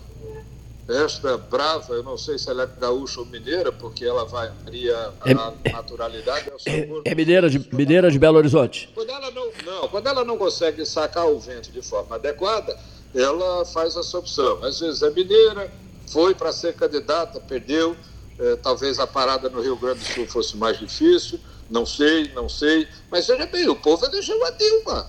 [0.87, 5.29] esta brava, eu não sei se ela é gaúcha ou mineira, porque ela varia a
[5.29, 6.51] é, naturalidade.
[6.65, 8.89] É, é, mineira, de, mineira de Belo Horizonte.
[8.93, 12.77] Quando ela não, não, quando ela não consegue sacar o vento de forma adequada,
[13.15, 14.63] ela faz essa opção.
[14.63, 15.71] Às vezes é mineira,
[16.07, 17.95] foi para ser candidata, perdeu.
[18.39, 21.39] É, talvez a parada no Rio Grande do Sul fosse mais difícil,
[21.69, 22.87] não sei, não sei.
[23.11, 25.07] Mas veja bem, o povo elegeu a Dilma.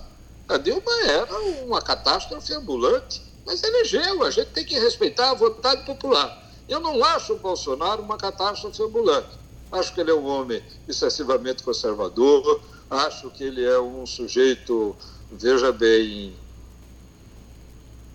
[0.48, 5.84] A Dilma era uma catástrofe ambulante mas elegeu, a gente tem que respeitar a vontade
[5.84, 6.42] popular.
[6.68, 9.38] Eu não acho o Bolsonaro uma catástrofe ambulante.
[9.70, 14.96] Acho que ele é um homem excessivamente conservador, acho que ele é um sujeito,
[15.30, 16.34] veja bem,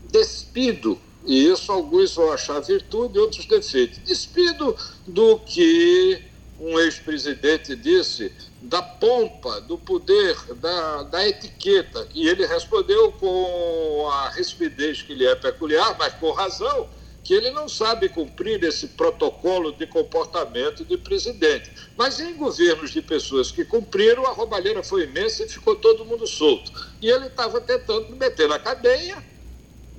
[0.09, 3.99] despido, e isso alguns vão achar virtude, outros defeitos.
[3.99, 6.23] Despido do que
[6.59, 12.07] um ex-presidente disse da pompa, do poder, da, da etiqueta.
[12.15, 16.89] E ele respondeu com a rispidez que lhe é peculiar, mas com razão,
[17.23, 21.71] que ele não sabe cumprir esse protocolo de comportamento de presidente.
[21.95, 26.25] Mas em governos de pessoas que cumpriram, a roubalheira foi imensa e ficou todo mundo
[26.25, 26.71] solto.
[26.99, 29.23] E ele estava tentando meter na cadeia,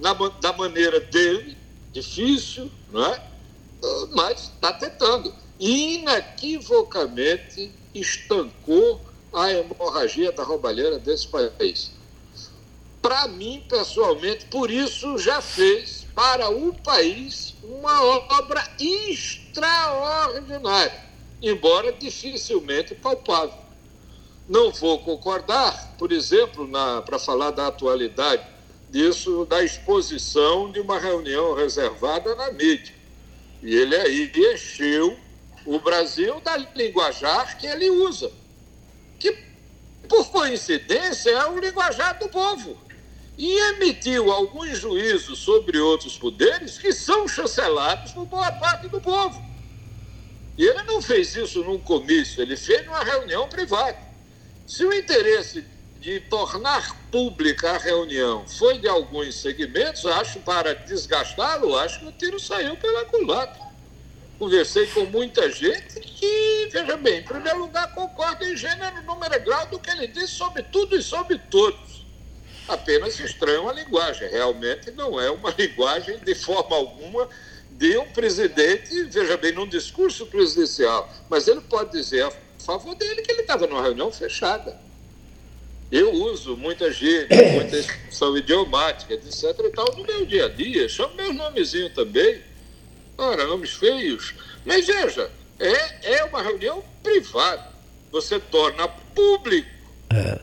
[0.01, 1.57] na, da maneira dele,
[1.93, 3.31] difícil, não é?
[4.13, 5.35] mas está tentando.
[5.59, 6.05] E
[7.95, 9.01] estancou
[9.33, 11.93] a hemorragia da roubalheira desse país.
[13.01, 21.03] Para mim, pessoalmente, por isso já fez para o país uma obra extraordinária,
[21.43, 23.59] embora dificilmente palpável.
[24.49, 26.69] Não vou concordar, por exemplo,
[27.07, 28.45] para falar da atualidade
[28.91, 32.95] disso, da exposição de uma reunião reservada na mídia.
[33.63, 35.19] E ele aí encheu
[35.65, 38.31] o Brasil da linguajar que ele usa,
[39.19, 39.33] que,
[40.09, 42.79] por coincidência, é o linguajar do povo.
[43.37, 49.43] E emitiu alguns juízos sobre outros poderes que são chancelados por boa parte do povo.
[50.59, 53.99] E ele não fez isso num comício, ele fez numa reunião privada.
[54.67, 55.65] Se o interesse
[56.01, 62.13] de tornar pública a reunião foi de alguns segmentos, acho para desgastá-lo, acho que o
[62.13, 63.71] tiro saiu pela culatra
[64.41, 69.39] conversei com muita gente que, veja bem, em primeiro lugar, concorda em gênero, número e
[69.39, 72.07] grau do que ele disse sobre tudo e sobre todos.
[72.67, 74.31] Apenas estranham a linguagem.
[74.31, 77.29] Realmente não é uma linguagem, de forma alguma,
[77.73, 81.13] de um presidente, veja bem, num discurso presidencial.
[81.29, 82.33] Mas ele pode dizer a
[82.65, 84.81] favor dele que ele estava numa reunião fechada.
[85.91, 89.45] Eu uso muita gíria, muita expressão idiomática, etc.
[89.65, 90.89] e tal, no meu dia a dia.
[90.89, 92.51] Chamo meu nomezinho também
[93.21, 94.35] Ora, nomes feios.
[94.65, 97.69] Mas veja, é, é uma reunião privada.
[98.11, 99.69] Você torna público
[100.11, 100.41] é.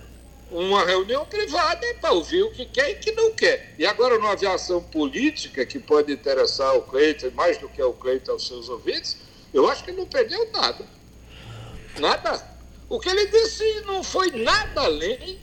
[0.52, 3.74] uma reunião privada para ouvir o que quer e o que não quer.
[3.80, 8.34] E agora, numa aviação política que pode interessar o Cleiton, mais do que o Cleiton
[8.34, 9.18] aos seus ouvintes,
[9.52, 10.86] eu acho que não perdeu nada.
[11.98, 12.57] Nada.
[12.90, 15.40] O que ele disse não foi nada além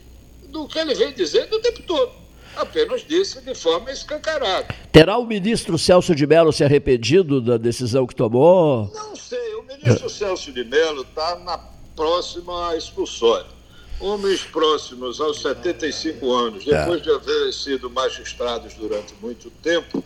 [0.47, 4.67] do que ele vem dizendo o tempo todo apenas disse de forma escancarada.
[4.91, 8.91] Terá o ministro Celso de Mello se arrependido da decisão que tomou?
[8.93, 11.57] Não sei, o ministro Celso de Mello está na
[11.95, 13.53] próxima expulsória.
[13.99, 16.79] Homens próximos aos 75 anos, é.
[16.79, 20.03] depois de haverem sido magistrados durante muito tempo,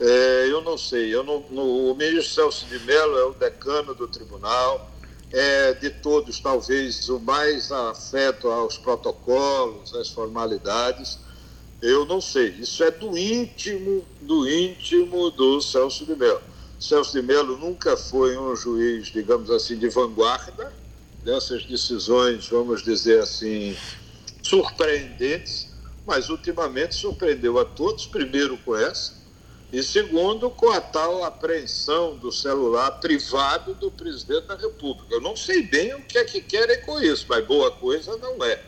[0.00, 3.94] é, eu não sei, eu não, no, o ministro Celso de Mello é o decano
[3.94, 4.90] do tribunal,
[5.32, 11.18] é de todos talvez o mais afeto aos protocolos, às formalidades,
[11.80, 12.48] eu não sei.
[12.50, 16.42] Isso é do íntimo, do íntimo do Celso de Mello.
[16.78, 20.72] Celso de Mello nunca foi um juiz, digamos assim, de vanguarda
[21.24, 23.76] dessas decisões, vamos dizer assim,
[24.42, 25.70] surpreendentes,
[26.04, 29.21] mas ultimamente surpreendeu a todos, primeiro com essa,
[29.72, 35.14] e segundo com a tal apreensão do celular privado do presidente da República.
[35.14, 38.44] Eu não sei bem o que é que querem com isso, mas boa coisa não
[38.44, 38.62] é.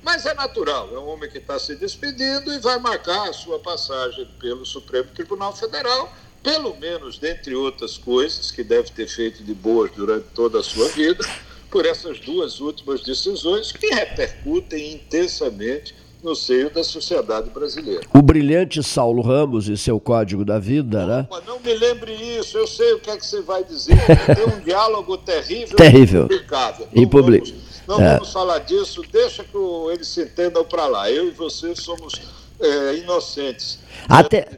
[0.00, 3.58] Mas é natural, é um homem que está se despedindo e vai marcar a sua
[3.58, 9.54] passagem pelo Supremo Tribunal Federal, pelo menos, dentre outras coisas que deve ter feito de
[9.54, 11.26] boas durante toda a sua vida,
[11.70, 18.00] por essas duas últimas decisões que repercutem intensamente no seio da sociedade brasileira.
[18.12, 21.14] O brilhante Saulo Ramos e seu Código da Vida, né?
[21.14, 21.28] Né?
[21.46, 23.96] Não me lembre isso, eu sei o que é que você vai dizer.
[24.34, 26.22] Tem um diálogo terrível, terrível.
[26.22, 27.54] e impublicável.
[27.86, 28.14] Não é.
[28.14, 29.56] vamos falar disso, deixa que
[29.92, 31.10] eles se entendam para lá.
[31.10, 32.20] Eu e você somos
[32.58, 33.78] é, inocentes.
[34.08, 34.48] Até...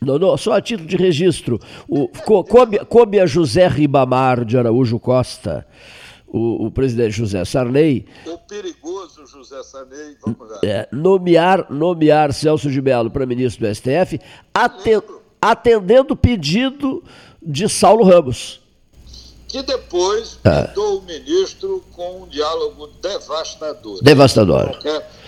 [0.00, 1.60] Não, não, só a título de registro.
[1.88, 2.08] O,
[2.44, 5.66] coube, coube a José Ribamar de Araújo Costa,
[6.26, 8.06] o, o, presidente José Sarney.
[8.26, 10.60] O perigoso José Sarney, vamos lá.
[10.64, 14.20] É, nomear, nomear Celso de Mello para ministro do STF,
[14.52, 15.02] aten,
[15.40, 17.02] atendendo o pedido
[17.42, 18.60] de Saulo Ramos.
[19.48, 20.78] Que depois é.
[20.78, 24.02] o ministro com um diálogo devastador.
[24.02, 24.78] Devastador.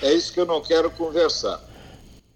[0.02, 1.67] é isso que eu não quero conversar.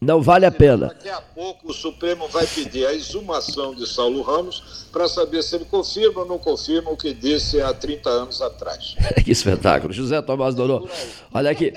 [0.02, 0.88] Não vale a pena.
[0.88, 5.54] Daqui a pouco o Supremo vai pedir a exumação de Saulo Ramos para saber se
[5.54, 8.96] ele confirma ou não confirma o que disse há 30 anos atrás.
[9.24, 9.92] que espetáculo.
[9.92, 10.88] José Tomás Donô.
[11.32, 11.72] Olha aqui,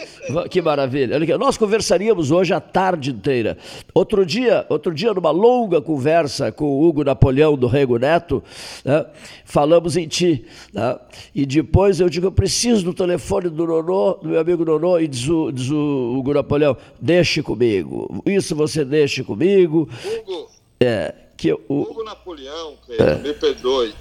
[0.50, 1.16] que maravilha.
[1.16, 3.60] Olha aqui, nós conversaríamos hoje a tarde inteira.
[3.94, 8.44] Outro dia, outro dia numa longa conversa com o Hugo Napoleão do Rego Neto,
[8.84, 9.06] né,
[9.46, 10.44] falamos em ti.
[10.74, 10.98] Né,
[11.34, 15.08] e depois eu digo, eu preciso do telefone do Nonô, do meu amigo Nonô, e
[15.08, 19.90] diz o, diz o Hugo Napoleão, deixe comigo isso você deixa comigo.
[20.04, 20.50] Hugo,
[20.80, 23.16] é, que o Hugo Napoleão, é.
[23.16, 23.94] me perdoe,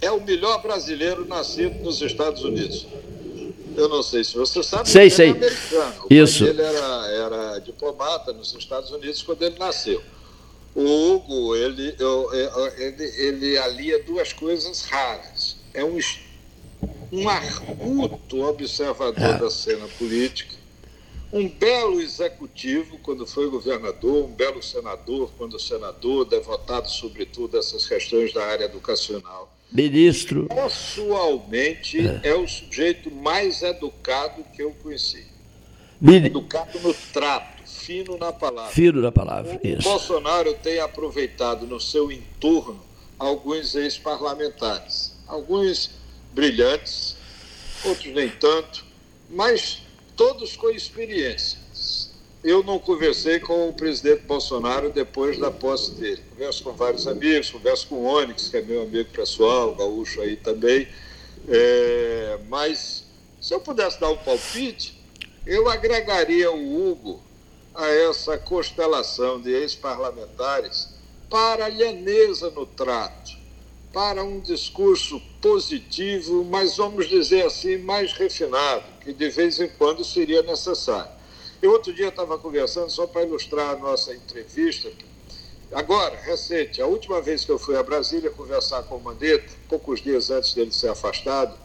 [0.00, 2.86] é o melhor brasileiro nascido nos Estados Unidos.
[3.76, 5.28] Eu não sei se você sabe, sei, ele sei.
[5.28, 6.06] é americano.
[6.10, 6.44] O Isso.
[6.46, 10.02] ele era, era diplomata nos Estados Unidos quando ele nasceu.
[10.74, 12.28] O Hugo, ele, eu,
[12.78, 15.56] ele, ele alia duas coisas raras.
[15.74, 15.98] É um,
[17.12, 19.38] um arguto observador é.
[19.38, 20.55] da cena política
[21.32, 27.86] um belo executivo quando foi governador, um belo senador quando senador, devotado sobretudo a essas
[27.86, 29.52] questões da área educacional.
[29.72, 30.46] Ministro.
[30.46, 35.26] Pessoalmente, é, é o sujeito mais educado que eu conheci.
[36.00, 36.26] Min...
[36.26, 38.72] Educado no trato, fino na palavra.
[38.72, 39.82] Fino na palavra, o isso.
[39.82, 42.80] Bolsonaro tem aproveitado no seu entorno
[43.18, 45.90] alguns ex-parlamentares, alguns
[46.32, 47.16] brilhantes,
[47.84, 48.84] outros nem tanto,
[49.28, 49.82] mas
[50.16, 51.58] todos com experiência.
[52.42, 56.22] Eu não conversei com o presidente Bolsonaro depois da posse dele.
[56.30, 60.36] Converso com vários amigos, converso com o Onyx, que é meu amigo pessoal, gaúcho aí
[60.36, 60.88] também.
[61.48, 63.04] É, mas
[63.40, 64.96] se eu pudesse dar um palpite,
[65.44, 67.20] eu agregaria o Hugo
[67.74, 70.94] a essa constelação de ex-parlamentares
[71.28, 73.35] para a lhaneza no trato,
[73.92, 80.04] para um discurso positivo, mas vamos dizer assim, mais refinado, que de vez em quando
[80.04, 81.10] seria necessário.
[81.62, 84.90] Eu outro dia estava conversando, só para ilustrar a nossa entrevista,
[85.72, 90.02] agora, recente, a última vez que eu fui a Brasília conversar com o Mandetta, poucos
[90.02, 91.56] dias antes dele ser afastado,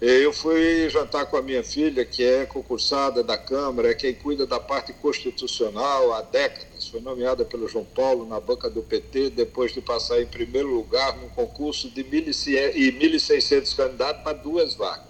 [0.00, 4.46] eu fui jantar com a minha filha, que é concursada da Câmara, é quem cuida
[4.46, 6.75] da parte constitucional há décadas.
[6.96, 11.14] Foi nomeada pelo João Paulo na banca do PT, depois de passar em primeiro lugar
[11.18, 15.04] num concurso de 1.600 candidatos para duas vagas.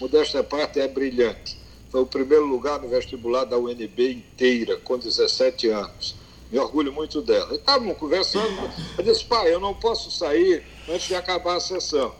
[0.00, 1.56] Modéstia parte é brilhante.
[1.88, 6.16] Foi o primeiro lugar no vestibular da UNB inteira, com 17 anos.
[6.50, 7.54] Me orgulho muito dela.
[7.54, 12.12] Estávamos conversando, eu disse, pai, eu não posso sair antes de acabar a sessão.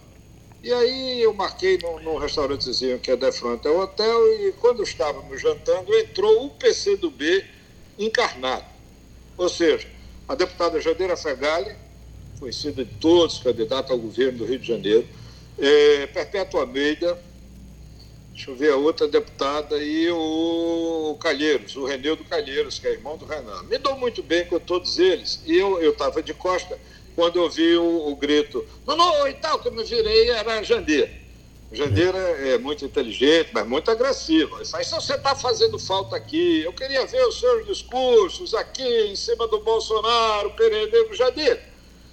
[0.62, 4.84] E aí eu marquei num, num restaurantezinho que é de frente ao hotel e quando
[4.84, 7.44] estávamos jantando entrou o PCdoB
[7.98, 8.78] encarnado.
[9.40, 9.88] Ou seja,
[10.28, 11.74] a deputada Jadeira Fegali,
[12.38, 15.08] conhecida de todos, candidata ao governo do Rio de Janeiro,
[15.58, 17.18] é, Perpétua Almeida,
[18.34, 23.16] deixa eu ver a outra deputada, e o Calheiros, o Renildo Calheiros, que é irmão
[23.16, 23.62] do Renan.
[23.62, 25.42] Me dou muito bem com todos eles.
[25.46, 26.78] E eu estava de costa
[27.16, 30.58] quando eu vi o, o grito, não, não, e tal, que eu me virei, era
[30.58, 30.62] a
[31.72, 34.56] Jandeira é muito inteligente, mas muito agressiva.
[34.56, 39.14] Ele fala, você está fazendo falta aqui, eu queria ver os seus discursos aqui em
[39.14, 41.62] cima do Bolsonaro, Pereira Jandeira.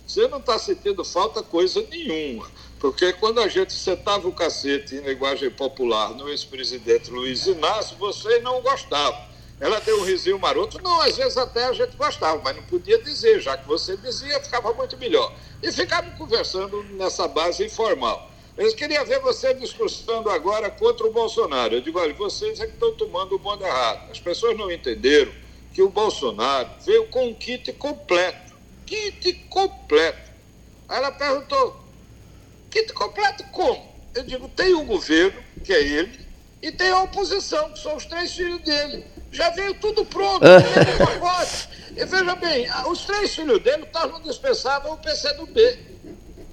[0.06, 2.50] Você não está sentindo falta coisa nenhuma.
[2.80, 8.40] Porque quando a gente sentava o cacete em linguagem popular no ex-presidente Luiz Inácio, você
[8.40, 9.18] não gostava.
[9.60, 10.80] Ela deu um risinho maroto.
[10.84, 14.40] Não, às vezes até a gente gostava, mas não podia dizer, já que você dizia,
[14.40, 15.34] ficava muito melhor.
[15.64, 18.37] E ficava conversando nessa base informal.
[18.58, 21.76] Eu queria ver você discursando agora contra o Bolsonaro.
[21.76, 24.12] Eu digo, olha, vocês é que estão tomando o bonde errado.
[24.12, 25.32] As pessoas não entenderam
[25.74, 28.56] que o Bolsonaro veio com um kit completo.
[28.86, 30.32] Kit completo.
[30.90, 31.80] Aí ela perguntou,
[32.72, 33.96] kit completo como?
[34.16, 36.20] Eu digo, tem o um governo, que é ele,
[36.60, 40.44] e tem a oposição, que são os três filhos dele já veio tudo pronto,
[41.96, 45.87] e veja bem, os três filhos dele estavam dispensados ao PCdoB.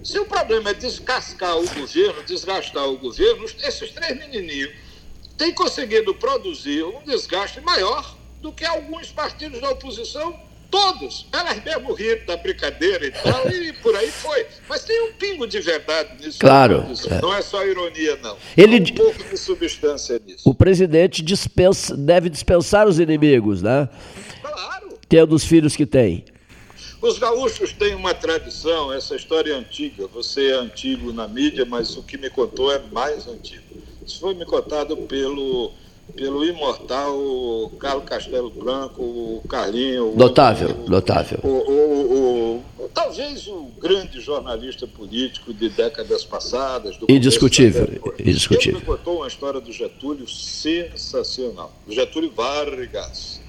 [0.04, 4.70] Se o problema é descascar o governo, desgastar o governo, esses três menininhos
[5.38, 10.38] têm conseguido produzir um desgaste maior do que alguns partidos da oposição
[10.70, 11.26] todos.
[11.32, 14.44] Elas mesmo riram da brincadeira e tal, e por aí foi.
[14.68, 16.38] Mas tem um pingo de verdade nisso.
[16.38, 16.84] Claro.
[17.10, 17.22] É.
[17.22, 18.36] Não é só ironia, não.
[18.54, 18.80] Ele...
[18.80, 20.42] Tem um pouco de substância nisso.
[20.44, 23.88] O presidente dispensa, deve dispensar os inimigos, né?
[24.42, 24.98] Claro.
[25.08, 26.26] Tendo os filhos que tem.
[27.04, 30.06] Os gaúchos têm uma tradição, essa história é antiga.
[30.06, 33.62] Você é antigo na mídia, mas o que me contou é mais antigo.
[34.06, 35.70] Isso foi me contado pelo
[36.16, 40.14] pelo imortal Carlos Castelo Branco, o Carlinho.
[40.16, 41.40] Notável, o, notável.
[41.42, 46.96] O, o, talvez o grande jornalista político de décadas passadas.
[46.96, 47.86] Do indiscutível,
[48.18, 48.78] indiscutível.
[48.78, 51.70] Ele me contou uma história do Getúlio sensacional.
[51.86, 53.43] Do Getúlio Vargas.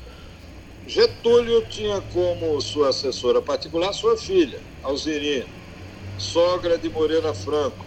[0.88, 5.48] Getúlio tinha como sua assessora particular sua filha, Alzirinha,
[6.18, 7.86] sogra de Moreira Franco.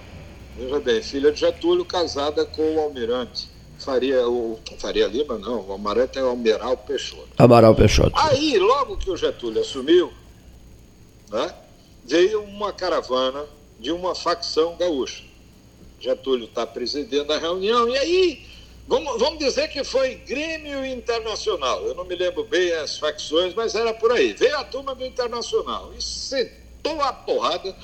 [0.57, 3.49] Veja bem, filha de Getúlio, casada com o almirante.
[3.79, 7.29] Faria, o, Faria Lima, não, o almirante é o Amaral Peixoto.
[7.39, 8.13] Amaral Peixoto.
[8.17, 10.13] Aí, logo que o Getúlio assumiu,
[11.31, 11.55] né,
[12.05, 13.45] veio uma caravana
[13.79, 15.23] de uma facção gaúcha.
[16.01, 18.48] Getúlio está presidindo a reunião, e aí,
[18.89, 21.85] vamos, vamos dizer que foi Grêmio Internacional.
[21.87, 24.33] Eu não me lembro bem as facções, mas era por aí.
[24.33, 27.77] Veio a turma do Internacional e sentou a porrada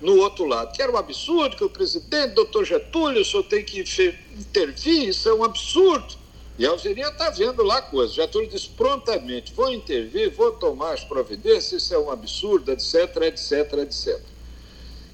[0.00, 3.80] no outro lado, que era um absurdo que o presidente, doutor Getúlio, só tem que
[3.80, 6.22] intervir, isso é um absurdo.
[6.58, 8.14] E a Alzirinha está vendo lá coisas.
[8.14, 13.72] Getúlio disse prontamente: vou intervir, vou tomar as providências, isso é um absurdo, etc, etc,
[13.82, 14.20] etc.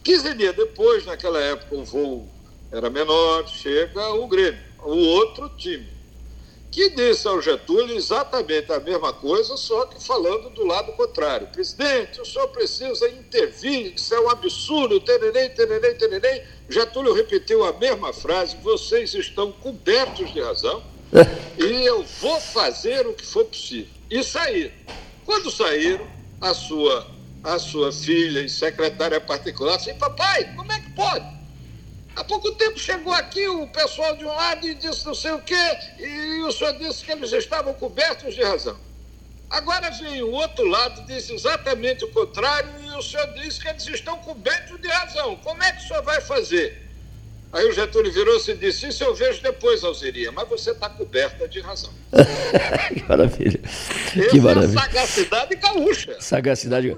[0.03, 2.28] 15 dias depois, naquela época, o voo
[2.72, 5.88] era menor, chega o Grêmio, o outro time,
[6.70, 11.48] que disse ao Getúlio exatamente a mesma coisa, só que falando do lado contrário.
[11.48, 16.42] Presidente, o senhor precisa intervir, isso é um absurdo, tererei, tererei, tererei.
[16.68, 20.82] Getúlio repetiu a mesma frase, vocês estão cobertos de razão
[21.58, 23.88] e eu vou fazer o que for possível.
[24.10, 24.72] E saíram.
[25.24, 26.06] Quando saíram,
[26.40, 27.06] a sua,
[27.42, 31.38] a sua filha e secretária particular disse, papai, como é que pode?
[32.18, 35.40] Há pouco tempo chegou aqui o pessoal de um lado e disse não sei o
[35.40, 38.76] quê, e o senhor disse que eles estavam cobertos de razão.
[39.48, 43.86] Agora vem o outro lado, diz exatamente o contrário, e o senhor disse que eles
[43.86, 45.36] estão cobertos de razão.
[45.36, 46.88] Como é que o senhor vai fazer?
[47.53, 51.49] Aí o Getúlio virou-se e disse: Isso eu vejo depois, Alziria, mas você está coberta
[51.49, 51.90] de razão.
[52.92, 53.61] que maravilha.
[54.30, 54.78] Que maravilha.
[54.78, 56.16] É sagacidade gaúcha.
[56.20, 56.96] Sagacidade.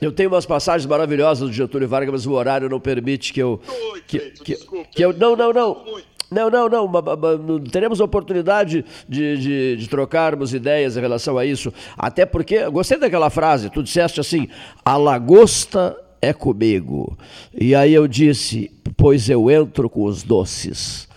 [0.00, 3.60] Eu tenho umas passagens maravilhosas do Getúlio Vargas, mas o horário não permite que eu.
[3.92, 5.12] Oi, que, que, desculpa, que eu.
[5.12, 5.84] Não, não, não.
[5.84, 6.10] Muito.
[6.30, 7.60] Não, não, não.
[7.64, 11.74] Teremos a oportunidade de, de, de trocarmos ideias em relação a isso.
[11.98, 14.48] Até porque, gostei daquela frase, tu disseste assim:
[14.84, 17.16] a lagosta é comigo.
[17.52, 21.08] E aí eu disse: pois eu entro com os doces.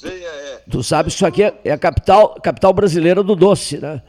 [0.00, 0.62] Venha, é.
[0.70, 4.02] Tu sabes que isso aqui é, é a capital, capital brasileira do doce, né?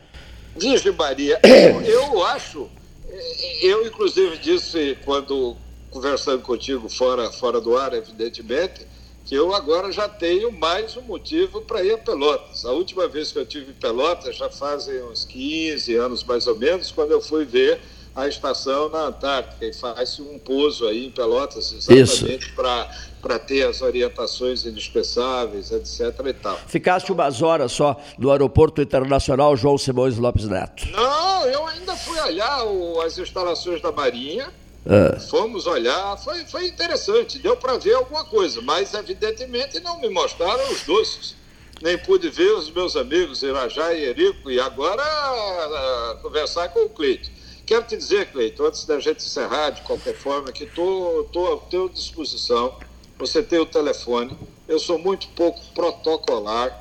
[0.56, 2.68] Virgem Maria, eu, eu acho,
[3.08, 5.56] eh, eu inclusive disse quando
[5.90, 8.86] conversando contigo fora, fora do ar, evidentemente,
[9.26, 12.66] que eu agora já tenho mais um motivo para ir a Pelotas.
[12.66, 16.58] A última vez que eu tive em Pelotas já fazem uns 15 anos mais ou
[16.58, 17.80] menos, quando eu fui ver
[18.20, 23.82] a estação na Antártica e faz um pouso aí em Pelotas exatamente para ter as
[23.82, 26.14] orientações indispensáveis, etc.
[26.28, 26.58] e tal.
[26.68, 30.88] Ficaste umas horas só no Aeroporto Internacional João Simões Lopes Neto.
[30.92, 34.52] Não, eu ainda fui olhar o- as instalações da Marinha.
[34.86, 40.10] Ah, Fomos olhar, foi, foi interessante, deu para ver alguma coisa, mas evidentemente não me
[40.10, 41.36] mostraram os doces.
[41.82, 46.90] Nem pude ver os meus amigos Irajá e Erico, e agora ah, conversar com o
[46.90, 47.30] Cleito.
[47.70, 51.88] Quero te dizer, Cleito, antes da gente encerrar, de qualquer forma, que estou à tua
[51.90, 52.76] disposição.
[53.20, 54.36] Você tem o telefone,
[54.68, 56.76] eu sou muito pouco protocolar.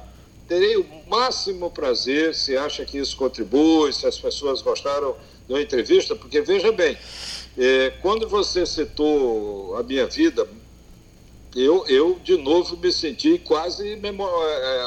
[0.46, 5.14] Terei o máximo prazer se acha que isso contribui, se as pessoas gostaram
[5.46, 6.96] da entrevista, porque veja bem,
[7.58, 10.48] eh, quando você citou a minha vida,
[11.54, 14.84] eu, eu de novo me senti quase memo- eh,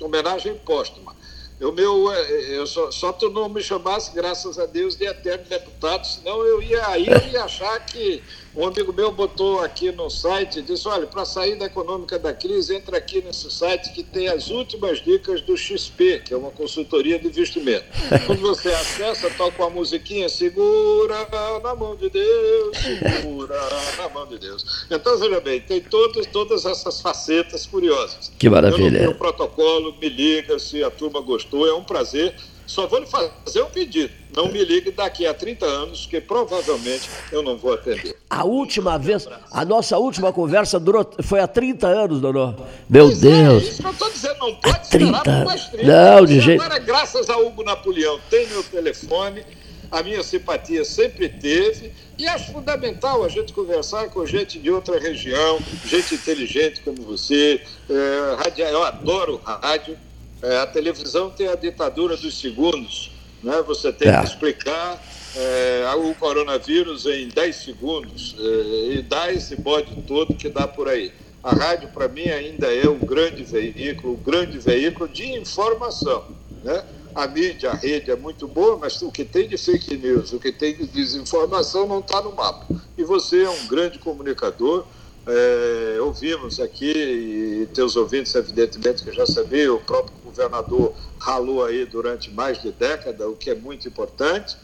[0.00, 1.14] eh, homenagem póstuma.
[1.60, 5.44] Eu, meu, eh, eu só, só tu não me chamasse, graças a Deus, de eterno
[5.44, 8.22] deputado, senão eu ia aí eu ia achar que
[8.56, 12.76] um amigo meu botou aqui no site, disse, olha, para sair da econômica da crise,
[12.76, 17.18] entra aqui nesse site que tem as últimas dicas do XP, que é uma consultoria
[17.18, 17.84] de investimento.
[18.26, 21.28] Quando você acessa, toca uma musiquinha, segura
[21.64, 23.58] na mão de Deus, segura
[23.98, 24.86] na mão de Deus.
[24.88, 28.30] Então, veja bem, tem todos, todas essas facetas curiosas.
[28.38, 28.84] Que maravilha.
[28.84, 32.34] Eu não tenho protocolo, me liga se a turma gostou, é um prazer.
[32.66, 34.10] Só vou lhe fazer um pedido.
[34.34, 38.16] Não me ligue daqui a 30 anos, que provavelmente eu não vou atender.
[38.30, 42.54] a última vez, a nossa última conversa durou, foi há 30 anos, Dodô.
[42.88, 43.62] Meu Pois é, Deus.
[43.64, 45.86] isso que eu estou dizendo, não pode Há esperar 30 por mais 30.
[45.86, 49.44] Não, de jeito- Agora, graças a Hugo Napoleão, tem meu telefone,
[49.90, 54.98] a minha simpatia sempre teve, e acho fundamental a gente conversar com gente de outra
[54.98, 57.60] região, gente inteligente como você.
[57.90, 59.98] É, radia- eu adoro rádio.
[60.42, 63.12] É, a televisão tem a ditadura dos segundos.
[63.42, 63.62] Né?
[63.66, 64.18] Você tem É.
[64.18, 65.02] que explicar
[65.36, 70.88] é, o coronavírus em 10 segundos é, e dá esse bode todo que dá por
[70.88, 71.12] aí.
[71.42, 76.24] A rádio, para mim, ainda é um grande veículo, um grande veículo de informação.
[76.62, 76.82] Né?
[77.14, 80.40] a mídia, a rede é muito boa, mas o que tem de fake news, o
[80.40, 82.66] que tem de desinformação não está no mapa.
[82.98, 84.84] E você é um grande comunicador.
[85.26, 91.84] É, ouvimos aqui, e teus ouvintes, evidentemente, que já sabiam, o próprio governador ralou aí
[91.86, 94.56] durante mais de década, o que é muito importante.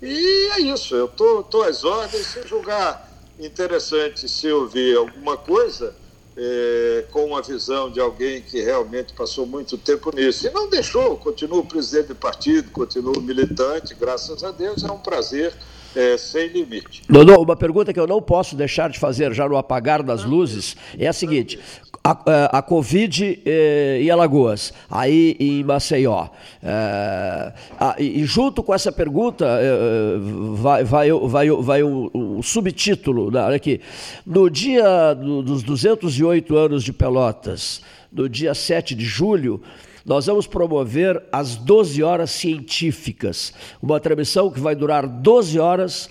[0.00, 2.26] E é isso, eu estou às ordens.
[2.26, 3.06] Se julgar
[3.38, 5.94] interessante se ouvir alguma coisa,
[6.36, 10.46] é, com uma visão de alguém que realmente passou muito tempo nisso.
[10.46, 15.52] E não deixou, continua presidente do partido, continua militante, graças a Deus, é um prazer
[15.96, 17.02] é, sem limite.
[17.08, 20.76] Dodô, uma pergunta que eu não posso deixar de fazer já no apagar das luzes
[20.98, 21.58] é a seguinte:
[22.04, 26.28] a, a, a Covid eh, em Alagoas, aí em Maceió.
[26.62, 30.16] Eh, a, e junto com essa pergunta, eh,
[30.54, 33.80] vai, vai, vai, vai um, um subtítulo, olha aqui.
[34.26, 37.82] No dia do, dos 208 anos de Pelotas,
[38.12, 39.60] no dia 7 de julho,
[40.08, 43.52] nós vamos promover as 12 horas científicas,
[43.82, 46.08] uma transmissão que vai durar 12 horas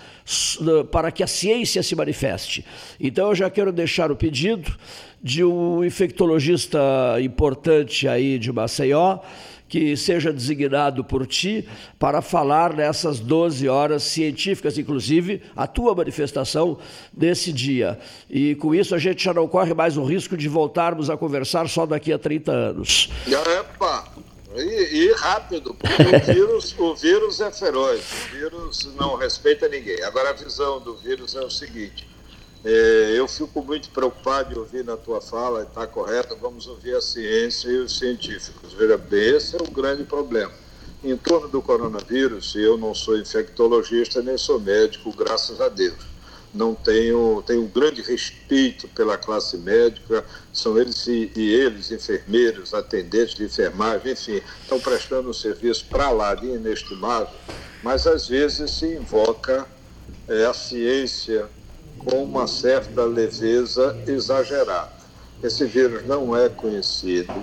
[0.91, 2.63] para que a ciência se manifeste.
[2.99, 4.77] Então eu já quero deixar o pedido
[5.21, 6.79] de um infectologista
[7.19, 9.17] importante aí de Maceió,
[9.67, 11.67] que seja designado por ti
[11.99, 16.77] para falar nessas 12 horas científicas, inclusive a tua manifestação
[17.11, 17.99] desse dia.
[18.29, 21.67] E com isso a gente já não corre mais o risco de voltarmos a conversar
[21.67, 23.09] só daqui a 30 anos.
[23.27, 24.05] Epa!
[24.55, 30.01] E, e rápido, porque o vírus, o vírus é feroz, o vírus não respeita ninguém.
[30.03, 32.07] Agora a visão do vírus é o seguinte
[32.69, 37.69] eu fico muito preocupado de ouvir na tua fala, está correto, vamos ouvir a ciência
[37.69, 38.73] e os científicos.
[38.73, 40.51] Veja bem, esse é o grande problema.
[41.03, 46.17] Em torno do coronavírus, eu não sou infectologista nem sou médico, graças a Deus.
[46.53, 52.73] Não tenho, tenho um grande respeito pela classe médica, são eles e, e eles, enfermeiros,
[52.73, 57.33] atendentes de enfermagem, enfim, estão prestando um serviço para lá de inestimável,
[57.83, 59.67] mas às vezes se invoca
[60.27, 61.47] é, a ciência
[61.99, 64.97] com uma certa leveza exagerada.
[65.43, 67.33] Esse vírus não é conhecido,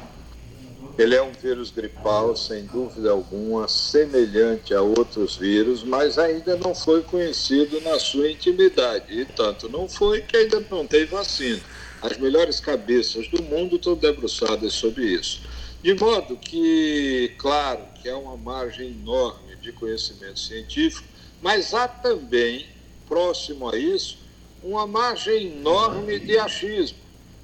[0.96, 6.72] ele é um vírus gripal, sem dúvida alguma, semelhante a outros vírus, mas ainda não
[6.72, 9.12] foi conhecido na sua intimidade.
[9.12, 11.60] E tanto não foi que ainda não tem vacina.
[12.00, 15.42] As melhores cabeças do mundo estão debruçadas sobre isso.
[15.82, 21.08] De modo que, claro, que é uma margem enorme de conhecimento científico,
[21.42, 22.66] mas há também,
[23.08, 24.18] próximo a isso,
[24.64, 26.96] uma margem enorme de achismo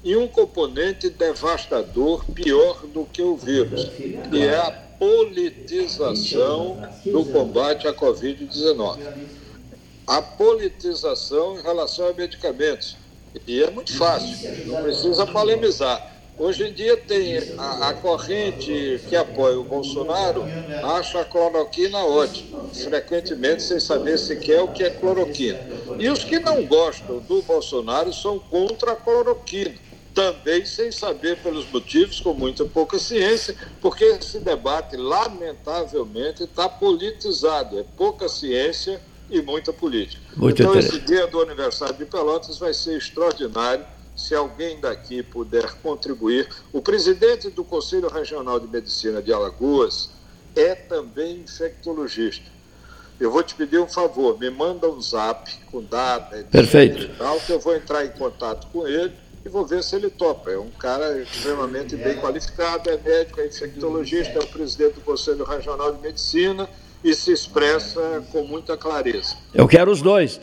[0.03, 3.85] e um componente devastador pior do que o vírus,
[4.29, 8.99] que é a politização do combate à Covid-19.
[10.07, 12.97] A politização em relação a medicamentos.
[13.47, 16.20] E é muito fácil, não precisa polemizar.
[16.37, 20.43] Hoje em dia tem a, a, corrente que apoia o Bolsonaro,
[20.83, 25.59] acha a cloroquina ótima, frequentemente sem saber sequer o que é cloroquina.
[25.99, 29.75] E os que não gostam do Bolsonaro são contra a cloroquina,
[30.15, 37.79] também sem saber pelos motivos, com muita pouca ciência, porque esse debate, lamentavelmente, está politizado.
[37.79, 40.21] É pouca ciência e muita política.
[40.35, 43.85] Muito então, esse dia do aniversário de Pelotas vai ser extraordinário
[44.21, 46.47] se alguém daqui puder contribuir.
[46.71, 50.11] O presidente do Conselho Regional de Medicina de Alagoas
[50.55, 52.45] é também infectologista.
[53.19, 57.17] Eu vou te pedir um favor, me manda um zap com data, Perfeito.
[57.17, 59.13] tal, que eu vou entrar em contato com ele
[59.45, 60.51] e vou ver se ele topa.
[60.51, 65.43] É um cara extremamente bem qualificado, é médico, é infectologista, é o presidente do Conselho
[65.43, 66.69] Regional de Medicina
[67.03, 69.35] e se expressa com muita clareza.
[69.53, 70.39] Eu quero os dois.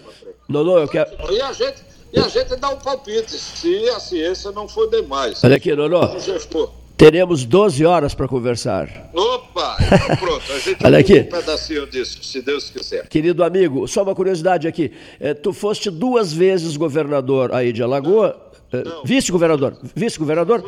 [0.49, 1.11] Lolo, eu quero.
[1.33, 1.83] E a gente,
[2.13, 5.43] e a gente dá um palpite, se a ciência não for demais.
[5.45, 6.17] Olha aqui, Lolo.
[6.97, 9.11] Teremos 12 horas para conversar.
[9.15, 9.77] Opa!
[9.81, 11.21] Então pronto, a gente Olha aqui.
[11.21, 13.07] um pedacinho disso, se Deus quiser.
[13.09, 14.91] Querido amigo, só uma curiosidade aqui.
[15.21, 18.37] É, tu foste duas vezes governador aí de Alagoa.
[18.73, 19.79] Eh, vice-governador?
[19.95, 20.63] Vice-governador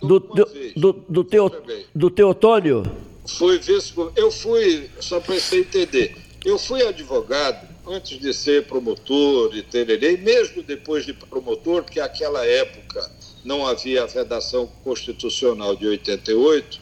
[0.00, 1.50] do, do, do, do, teu,
[1.94, 2.82] do Teotônio?
[3.24, 9.56] Fui vice Eu fui, só para você entender, eu fui advogado antes de ser promotor
[9.56, 13.10] e tererê, e mesmo depois de promotor, porque naquela época
[13.44, 16.80] não havia a vedação constitucional de 88,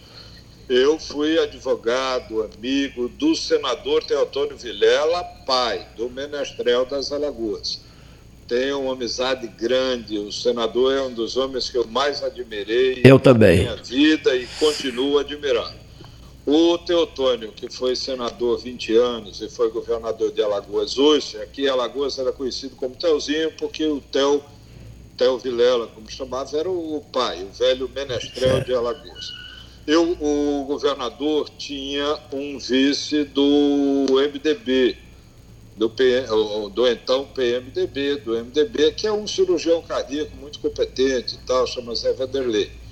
[0.66, 7.82] eu fui advogado, amigo do senador Teotônio Vilela, pai do Menestrel das Alagoas.
[8.48, 13.18] Tenho uma amizade grande, o senador é um dos homens que eu mais admirei eu
[13.18, 13.64] também.
[13.64, 15.83] na minha vida e continuo admirando.
[16.46, 22.18] O Teotônio, que foi senador 20 anos e foi governador de Alagoas hoje, aqui Alagoas
[22.18, 24.44] era conhecido como Telzinho, porque o Tel,
[25.16, 29.32] Tel Vilela, como chamava, era o pai, o velho menestrel de Alagoas.
[29.86, 34.98] Eu, o governador tinha um vice do MDB,
[35.74, 36.26] do, PM,
[36.74, 41.94] do então PMDB, do MDB, que é um cirurgião cardíaco muito competente e tal, chama
[41.94, 42.83] Zé Vanderlei.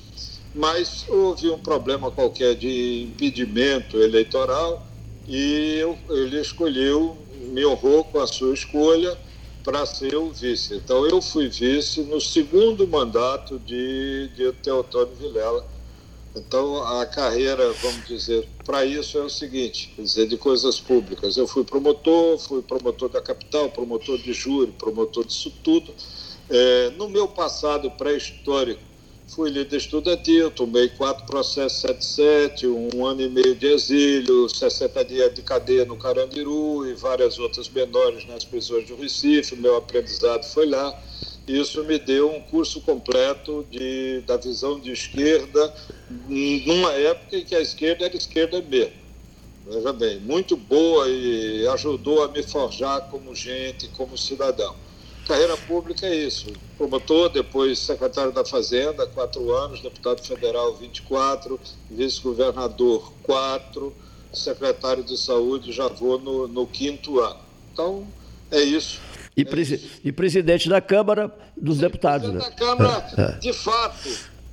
[0.54, 4.86] Mas houve um problema qualquer de impedimento eleitoral
[5.26, 7.16] e eu, ele escolheu,
[7.52, 9.16] me honrou com a sua escolha
[9.64, 10.74] para ser o vice.
[10.74, 15.64] Então eu fui vice no segundo mandato de, de Teotônio Vilela.
[16.34, 21.36] Então a carreira, vamos dizer, para isso é o seguinte, quer dizer, de coisas públicas.
[21.36, 25.94] Eu fui promotor, fui promotor da capital, promotor de júri, promotor disso tudo.
[26.50, 28.91] É, no meu passado pré-histórico,
[29.34, 35.32] fui líder estudantil, tomei quatro processos 77, um ano e meio de exílio, 60 dias
[35.32, 39.56] de cadeia no Carandiru e várias outras menores nas prisões do Recife.
[39.56, 40.94] Meu aprendizado foi lá.
[41.48, 45.74] Isso me deu um curso completo de, da visão de esquerda,
[46.28, 48.92] numa época em que a esquerda era esquerda mesmo.
[49.66, 54.74] Veja bem, muito boa e ajudou a me forjar como gente, como cidadão.
[55.26, 56.52] Carreira pública é isso.
[56.76, 61.60] Promotor, depois secretário da Fazenda, quatro anos, deputado federal, 24,
[61.90, 63.94] vice-governador, quatro,
[64.32, 67.40] secretário de saúde, já vou no, no quinto ano.
[67.72, 68.06] Então,
[68.50, 69.00] é isso.
[69.36, 70.00] E, presi isso.
[70.04, 72.28] e presidente da Câmara dos Sim, Deputados.
[72.28, 72.56] Presidente né?
[72.56, 73.38] da Câmara, é, é.
[73.38, 74.08] de fato,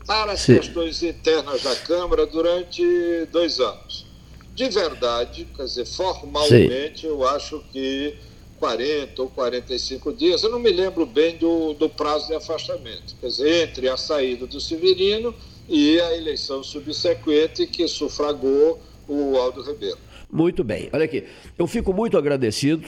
[0.06, 0.56] para as Sim.
[0.56, 4.06] questões internas da Câmara durante dois anos.
[4.54, 7.08] De verdade, quer dizer, formalmente, Sim.
[7.08, 8.18] eu acho que
[8.60, 13.28] 40 ou 45 dias, eu não me lembro bem do, do prazo de afastamento, quer
[13.28, 15.34] dizer, entre a saída do Severino
[15.68, 19.97] e a eleição subsequente que sufragou o Aldo Ribeiro.
[20.32, 21.24] Muito bem, olha aqui,
[21.57, 22.86] eu fico muito agradecido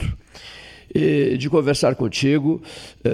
[0.94, 2.62] eh, de conversar contigo,
[3.02, 3.08] eh,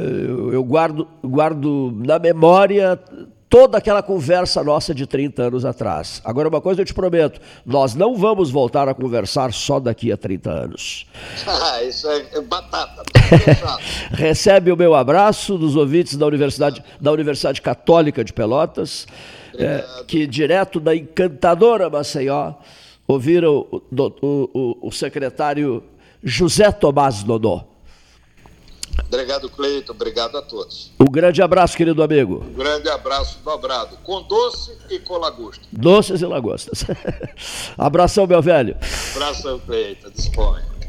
[0.52, 3.00] eu guardo, guardo na memória
[3.48, 6.20] toda aquela conversa nossa de 30 anos atrás.
[6.24, 10.16] Agora, uma coisa eu te prometo: nós não vamos voltar a conversar só daqui a
[10.16, 11.06] 30 anos.
[11.46, 13.02] Ah, isso é batata.
[14.12, 19.06] Recebe o meu abraço dos ouvintes da Universidade, da Universidade Católica de Pelotas,
[19.56, 22.54] é, que direto da encantadora Maceió
[23.06, 25.82] ouviram o, o, o, o secretário
[26.22, 27.64] José Tomás Dodô.
[29.06, 29.92] Obrigado, Cleiton.
[29.92, 30.90] Obrigado a todos.
[31.00, 32.44] Um grande abraço, querido amigo.
[32.44, 35.64] Um grande abraço dobrado, com doce e com lagosta.
[35.72, 36.84] Doces e lagostas.
[37.78, 38.76] Abração, meu velho.
[39.14, 40.10] Abração, Cleiton.
[40.10, 40.68] Disponha.